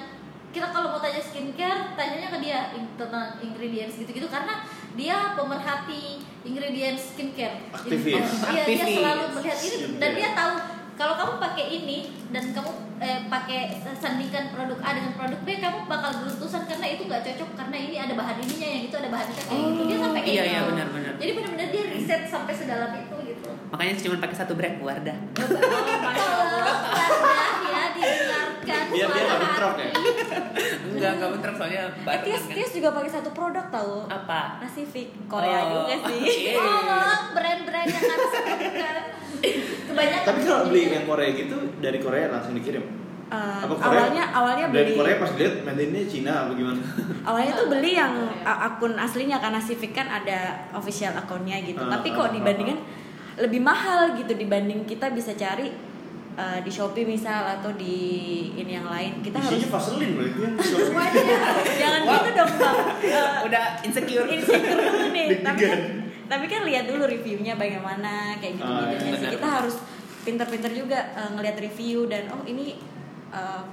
kita 0.47 0.67
kalau 0.67 0.88
mau 0.89 0.99
tanya 0.99 1.19
skincare, 1.19 1.93
tanyanya 1.93 2.27
ke 2.27 2.38
dia 2.39 2.60
tentang 2.95 3.38
ingredients 3.39 3.95
gitu-gitu 3.95 4.25
karena 4.27 4.63
dia 4.93 5.34
pemerhati 5.34 6.17
ingredients 6.43 7.13
skincare. 7.13 7.62
Aktivis. 7.69 8.17
Iya, 8.47 8.63
dia 8.63 8.75
Aktivis. 8.75 8.95
selalu 8.95 9.23
melihat 9.34 9.60
ini 9.60 9.77
dan 9.97 10.12
dia 10.13 10.30
tahu 10.34 10.53
kalau 10.98 11.14
kamu 11.14 11.34
pakai 11.40 11.66
ini 11.72 11.98
dan 12.28 12.50
kamu 12.50 12.70
eh, 12.98 13.22
pakai 13.24 13.60
sandingkan 13.94 14.50
produk 14.50 14.82
A 14.82 14.90
dengan 14.92 15.14
produk 15.14 15.38
B, 15.40 15.50
kamu 15.56 15.86
bakal 15.86 16.10
beruntusan 16.18 16.66
karena 16.66 16.88
itu 16.90 17.06
nggak 17.06 17.22
cocok 17.22 17.50
karena 17.56 17.78
ini 17.78 17.96
ada 17.96 18.14
bahan 18.14 18.36
ininya, 18.40 18.66
yang 18.68 18.84
itu 18.84 18.96
ada 18.96 19.06
bahan 19.08 19.28
itu 19.28 19.42
kayak 19.44 19.62
gitu. 19.64 19.82
Dia 19.86 19.98
sampai 20.00 20.20
kayak 20.20 20.28
Iya, 20.28 20.42
gitu. 20.42 20.50
iya, 20.50 20.62
benar-benar. 20.66 21.14
Jadi 21.16 21.32
benar-benar 21.32 21.68
dia 21.70 21.84
riset 21.88 22.22
sampai 22.26 22.54
sedalam 22.54 22.92
itu 22.92 23.16
gitu. 23.24 23.50
Makanya 23.70 23.94
cuma 23.96 24.16
pakai 24.20 24.38
satu 24.38 24.54
brand 24.54 24.78
Wardah. 24.80 25.18
Tolong 25.32 26.50
Wardah 26.66 27.50
ya 27.64 27.84
didengarkan 27.92 28.84
Biar 28.88 28.88
dia 28.90 29.06
suara 29.06 29.22
nggak 29.22 29.40
bentrok 29.40 29.76
ya? 29.78 29.90
Enggak, 30.88 31.12
enggak 31.14 31.30
bentrok 31.32 31.56
soalnya 31.56 31.82
Eh, 31.88 32.20
Tias, 32.24 32.42
kan. 32.42 32.56
Tias 32.56 32.72
juga 32.74 32.90
pakai 32.92 33.12
satu 33.12 33.30
produk 33.32 33.66
tahu. 33.70 33.96
Apa? 34.08 34.42
Pacific 34.60 35.08
Korea 35.28 35.60
Oh, 35.62 35.86
juga 35.86 35.96
sih. 36.08 36.20
iya. 36.50 36.58
Tolong 36.58 37.24
brand-brand 37.32 37.86
yang 37.88 38.04
harus. 38.04 38.32
Kebanyakan 39.98 40.28
Tapi 40.30 40.40
kalau 40.46 40.64
beli 40.70 40.82
yang 40.88 41.06
Korea 41.06 41.30
gitu 41.34 41.56
dari 41.78 41.98
Korea 41.98 42.26
langsung 42.30 42.54
dikirim. 42.54 42.86
Apa 43.28 43.68
Korea? 43.68 44.08
awalnya 44.08 44.24
awalnya 44.32 44.66
dari 44.70 44.94
beli 44.94 44.94
Korea 44.96 45.16
pas 45.18 45.32
lihat 45.34 45.54
in 45.68 46.08
Cina 46.08 46.48
apa 46.48 46.52
gimana? 46.54 46.80
awalnya 47.28 47.52
tuh 47.58 47.68
beli 47.68 47.92
yang 47.92 48.14
Korea. 48.14 48.48
a- 48.48 48.62
akun 48.70 48.94
aslinya 48.96 49.38
karena 49.38 49.60
Civic 49.60 49.92
kan 49.92 50.08
ada 50.08 50.40
official 50.72 51.12
akunnya 51.12 51.60
gitu. 51.60 51.82
Ah, 51.82 51.92
Tapi 51.92 52.08
ah, 52.08 52.16
kok 52.16 52.24
ah, 52.24 52.32
dibandingkan 52.32 52.78
lebih 53.38 53.60
mahal 53.60 54.16
gitu 54.16 54.32
dibanding 54.32 54.86
kita 54.86 55.12
bisa 55.12 55.36
cari 55.36 55.74
eh, 56.38 56.60
di 56.62 56.72
Shopee 56.72 57.04
misal 57.04 57.60
atau 57.60 57.74
di 57.74 57.98
ini 58.54 58.72
yang 58.72 58.88
lain. 58.88 59.20
Kita 59.20 59.42
harus 59.42 59.60
Isinya 59.60 59.76
vaselin 59.76 60.12
loh 60.14 60.24
itu 60.24 60.40
yang 60.40 60.56
jangan 61.76 62.02
Wow. 62.06 62.14
gitu 62.16 62.30
dong 62.32 62.52
bang. 62.56 62.78
Eh, 63.04 63.32
Udah 63.44 63.64
insecure. 63.82 64.28
insecure 64.30 64.80
dulu 64.80 65.08
nih 65.12 65.26
tapi. 65.46 65.66
Tapi 66.28 66.46
kan 66.46 66.62
lihat 66.62 66.86
dulu 66.86 67.04
reviewnya 67.04 67.56
bagaimana 67.56 68.12
kayak 68.38 68.56
gitu 68.56 68.68
Ah, 68.68 68.92
gitu 68.92 69.04
iya, 69.06 69.16
sih 69.18 69.28
kita 69.32 69.48
harus 69.50 69.76
pinter-pinter 70.22 70.72
juga 70.72 71.00
eh, 71.13 71.30
ngelihat 71.32 71.58
review 71.58 72.06
dan 72.06 72.28
oh 72.30 72.44
ini 72.44 72.76
eh, 73.30 73.63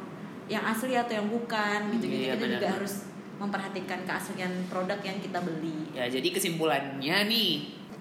yang 0.46 0.62
asli 0.62 0.92
atau 0.92 1.12
yang 1.12 1.26
bukan 1.26 1.90
gitu 1.92 2.04
gitu 2.04 2.20
Iya, 2.22 2.32
kita 2.32 2.40
benar. 2.40 2.54
juga 2.54 2.68
harus 2.72 2.94
memperhatikan 3.34 4.00
keaslian 4.02 4.52
produk 4.64 4.98
yang 5.00 5.18
kita 5.18 5.38
beli 5.38 5.90
Ya, 5.90 6.06
jadi 6.06 6.28
kesimpulannya 6.30 7.26
nih 7.26 7.50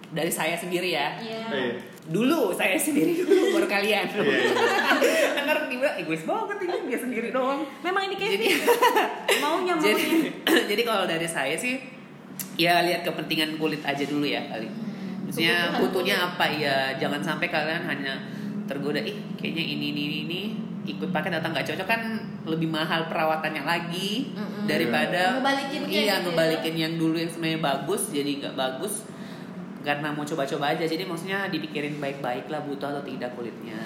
dari 0.09 0.29
saya 0.29 0.53
sendiri 0.53 0.93
ya. 0.93 1.17
Iya. 1.17 1.41
Eh, 1.49 1.73
Dulu 2.03 2.51
saya 2.51 2.75
sendiri 2.75 3.15
dulu 3.23 3.55
baru 3.55 3.65
kalian. 3.65 4.05
Iya, 4.05 4.21
iya. 4.21 5.41
Ntar 5.43 5.65
tiba 5.65 5.87
egois 5.95 6.21
banget 6.21 6.57
ini 6.61 6.77
dia 6.85 6.99
sendiri 6.99 7.27
doang. 7.31 7.63
memang 7.79 8.05
ini 8.05 8.15
Jadi 8.15 8.45
Kevin 8.45 9.39
maunya 9.39 9.73
maunya 9.79 9.87
jadi 9.87 10.03
jadi 10.67 10.81
kalau 10.83 11.03
dari 11.05 11.25
saya 11.25 11.55
sih 11.55 11.79
ya 12.55 12.85
lihat 12.85 13.01
kepentingan 13.05 13.57
kulit 13.57 13.81
aja 13.85 14.03
dulu 14.05 14.25
ya 14.25 14.41
kali. 14.49 14.69
Maksudnya 15.23 15.79
butuhnya 15.81 16.15
apa 16.19 16.45
ya 16.51 16.93
jangan 16.99 17.21
sampai 17.23 17.47
kalian 17.49 17.83
hanya 17.89 18.13
tergoda 18.69 18.99
ih 19.01 19.17
kayaknya 19.39 19.63
ini 19.63 19.85
ini 19.91 20.01
ini, 20.07 20.17
ini 20.27 20.41
ikut 20.83 21.09
pakai 21.15 21.31
atau 21.31 21.51
nggak 21.51 21.63
cocok 21.63 21.87
kan 21.87 22.01
lebih 22.43 22.67
mahal 22.67 23.07
perawatannya 23.07 23.63
lagi 23.63 24.35
Mm-mm. 24.35 24.67
daripada 24.67 25.39
Ngebalikin 25.39 25.81
kayak 25.87 25.91
iya 25.95 26.03
gitu 26.03 26.11
ya. 26.11 26.15
ngebalikin 26.27 26.75
yang 26.75 26.93
dulu 26.99 27.15
yang 27.15 27.31
sebenarnya 27.31 27.61
bagus 27.63 28.01
jadi 28.11 28.31
nggak 28.43 28.55
bagus 28.55 28.93
karena 29.83 30.07
mau 30.15 30.23
coba-coba 30.27 30.75
aja 30.75 30.83
jadi 30.87 31.03
maksudnya 31.07 31.47
dipikirin 31.51 31.99
baik-baik 31.99 32.47
lah 32.51 32.63
butuh 32.63 32.91
atau 32.91 33.03
tidak 33.03 33.31
kulitnya 33.35 33.79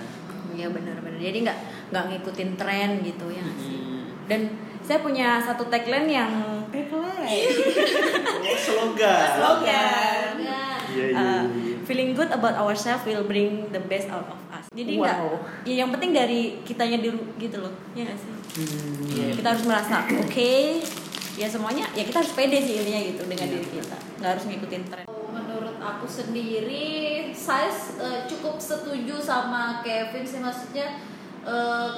Iya 0.58 0.74
benar-benar 0.74 1.22
jadi 1.22 1.38
nggak 1.46 1.58
nggak 1.94 2.04
ngikutin 2.10 2.50
tren 2.58 2.90
gitu 3.06 3.26
ya 3.30 3.42
nggak 3.46 3.60
sih? 3.62 3.78
Hmm. 3.78 4.04
dan 4.26 4.42
saya 4.82 5.04
punya 5.04 5.38
satu 5.44 5.70
tagline 5.70 6.10
yang 6.10 6.32
Oh, 7.28 8.58
slogan. 8.58 9.28
slogan 9.34 10.30
Enggak. 10.38 10.78
Iya, 10.88 11.06
iya, 11.06 11.14
Uh, 11.14 11.44
iya. 11.46 11.76
feeling 11.84 12.12
good 12.12 12.32
about 12.32 12.56
ourselves 12.56 13.04
will 13.04 13.24
bring 13.24 13.70
the 13.70 13.82
best 13.82 14.08
out 14.08 14.26
of 14.26 14.40
us. 14.50 14.66
Jadi 14.72 14.98
nggak, 14.98 15.18
Wow. 15.20 15.38
ya 15.64 15.84
yang 15.84 15.90
penting 15.90 16.12
dari 16.12 16.42
kitanya 16.64 16.98
dulu 16.98 17.22
gitu 17.36 17.60
loh, 17.60 17.74
ya 17.94 18.02
nggak 18.04 18.18
sih? 18.18 18.32
Hmm, 18.58 19.06
iya. 19.08 19.26
Kita 19.36 19.48
harus 19.52 19.64
merasa 19.64 20.02
oke, 20.08 20.54
ya 21.36 21.46
semuanya, 21.46 21.86
ya 21.92 22.02
kita 22.02 22.18
harus 22.18 22.34
pede 22.34 22.58
sih 22.60 22.76
intinya 22.78 23.02
gitu 23.04 23.22
dengan 23.26 23.46
Iya. 23.46 23.54
diri 23.54 23.68
kita, 23.74 23.98
nggak 24.18 24.30
harus 24.32 24.44
ngikutin 24.48 24.84
tren. 24.88 25.06
Menurut 25.28 25.78
aku 25.78 26.06
sendiri, 26.08 26.88
saya 27.32 27.70
eh, 28.00 28.20
cukup 28.26 28.58
setuju 28.58 29.16
sama 29.18 29.80
Kevin 29.82 30.24
sih 30.24 30.40
maksudnya 30.40 30.98
eh, 31.44 31.90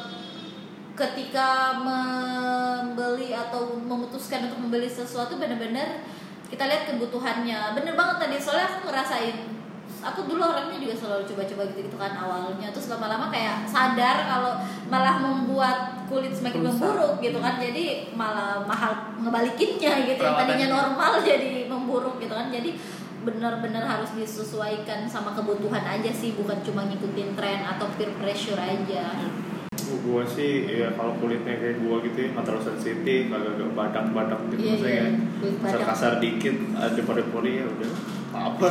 ketika 0.99 1.79
membeli 1.79 3.31
atau 3.31 3.79
memutuskan 3.79 4.51
untuk 4.51 4.59
membeli 4.67 4.91
sesuatu 4.91 5.39
benar-benar 5.39 6.03
kita 6.51 6.67
lihat 6.67 6.83
kebutuhannya. 6.91 7.77
Bener 7.77 7.93
banget 7.95 8.27
tadi 8.27 8.35
soalnya 8.35 8.67
aku 8.67 8.91
ngerasain 8.91 9.37
aku 9.99 10.31
dulu 10.31 10.39
orangnya 10.39 10.79
juga 10.79 10.95
selalu 10.95 11.23
coba-coba 11.27 11.61
gitu-gitu 11.71 11.95
kan 11.95 12.13
awalnya. 12.19 12.67
Terus 12.75 12.91
lama-lama 12.91 13.31
kayak 13.31 13.63
sadar 13.63 14.27
kalau 14.27 14.59
malah 14.91 15.23
membuat 15.23 16.07
kulit 16.11 16.35
semakin 16.35 16.67
Rusak. 16.67 16.75
memburuk 16.75 17.13
gitu 17.23 17.37
kan 17.39 17.61
jadi 17.61 18.09
malah 18.17 18.65
mahal 18.65 19.13
ngebalikinnya 19.21 20.03
gitu 20.09 20.21
yang 20.25 20.35
tadinya 20.35 20.67
normal 20.67 21.11
jadi 21.29 21.69
memburuk 21.71 22.19
gitu 22.19 22.33
kan. 22.35 22.51
Jadi 22.51 22.75
benar-benar 23.19 23.83
harus 23.83 24.15
disesuaikan 24.15 25.03
sama 25.03 25.35
kebutuhan 25.35 25.83
aja 25.83 26.11
sih 26.11 26.35
bukan 26.39 26.55
cuma 26.63 26.87
ngikutin 26.87 27.35
tren 27.35 27.67
atau 27.67 27.91
peer 27.99 28.07
pressure 28.15 28.55
aja 28.55 29.11
gua 29.99 30.21
sih 30.23 30.51
ya 30.65 30.87
kalau 30.93 31.13
kulitnya 31.15 31.55
kayak 31.55 31.77
gua 31.79 31.99
gitu 31.99 32.17
ya 32.19 32.27
nggak 32.31 32.45
terlalu 32.45 32.63
sensitif 32.65 33.21
agak-agak 33.27 33.69
badak-badak 33.73 34.39
gitu 34.47 34.59
Iya, 34.59 34.71
maksudnya 34.71 35.03
badak. 35.39 35.59
kasar-kasar 35.63 36.11
dikit 36.17 36.55
ada 36.73 37.01
pori-pori 37.01 37.51
ya 37.55 37.65
udah 37.65 37.91
apa 38.29 38.67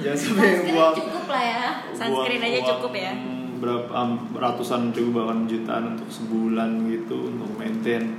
jangan 0.00 0.14
sampai 0.22 0.46
Sunscreen 0.46 0.58
buang 0.70 0.94
cukup 0.94 1.26
lah 1.26 1.42
ya 1.42 1.64
Sunscreen 1.90 2.40
aja 2.40 2.60
cukup 2.70 2.92
ya. 2.94 3.12
berapa 3.56 3.88
um, 3.90 4.10
ratusan 4.32 4.92
ribu 4.92 5.10
bahkan 5.12 5.44
jutaan 5.44 5.84
untuk 5.92 6.06
sebulan 6.06 6.70
gitu 6.86 7.16
untuk 7.26 7.50
maintain 7.56 8.14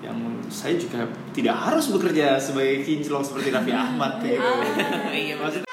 yang 0.00 0.16
saya 0.48 0.74
juga 0.74 1.04
tidak 1.30 1.52
harus 1.54 1.92
bekerja 1.92 2.34
sebagai 2.36 2.82
kinclong 2.82 3.20
seperti 3.20 3.52
Raffi 3.52 3.70
Ahmad 3.86 4.18
ya. 4.20 4.40
iya 5.12 5.36
Maksudnya 5.36 5.68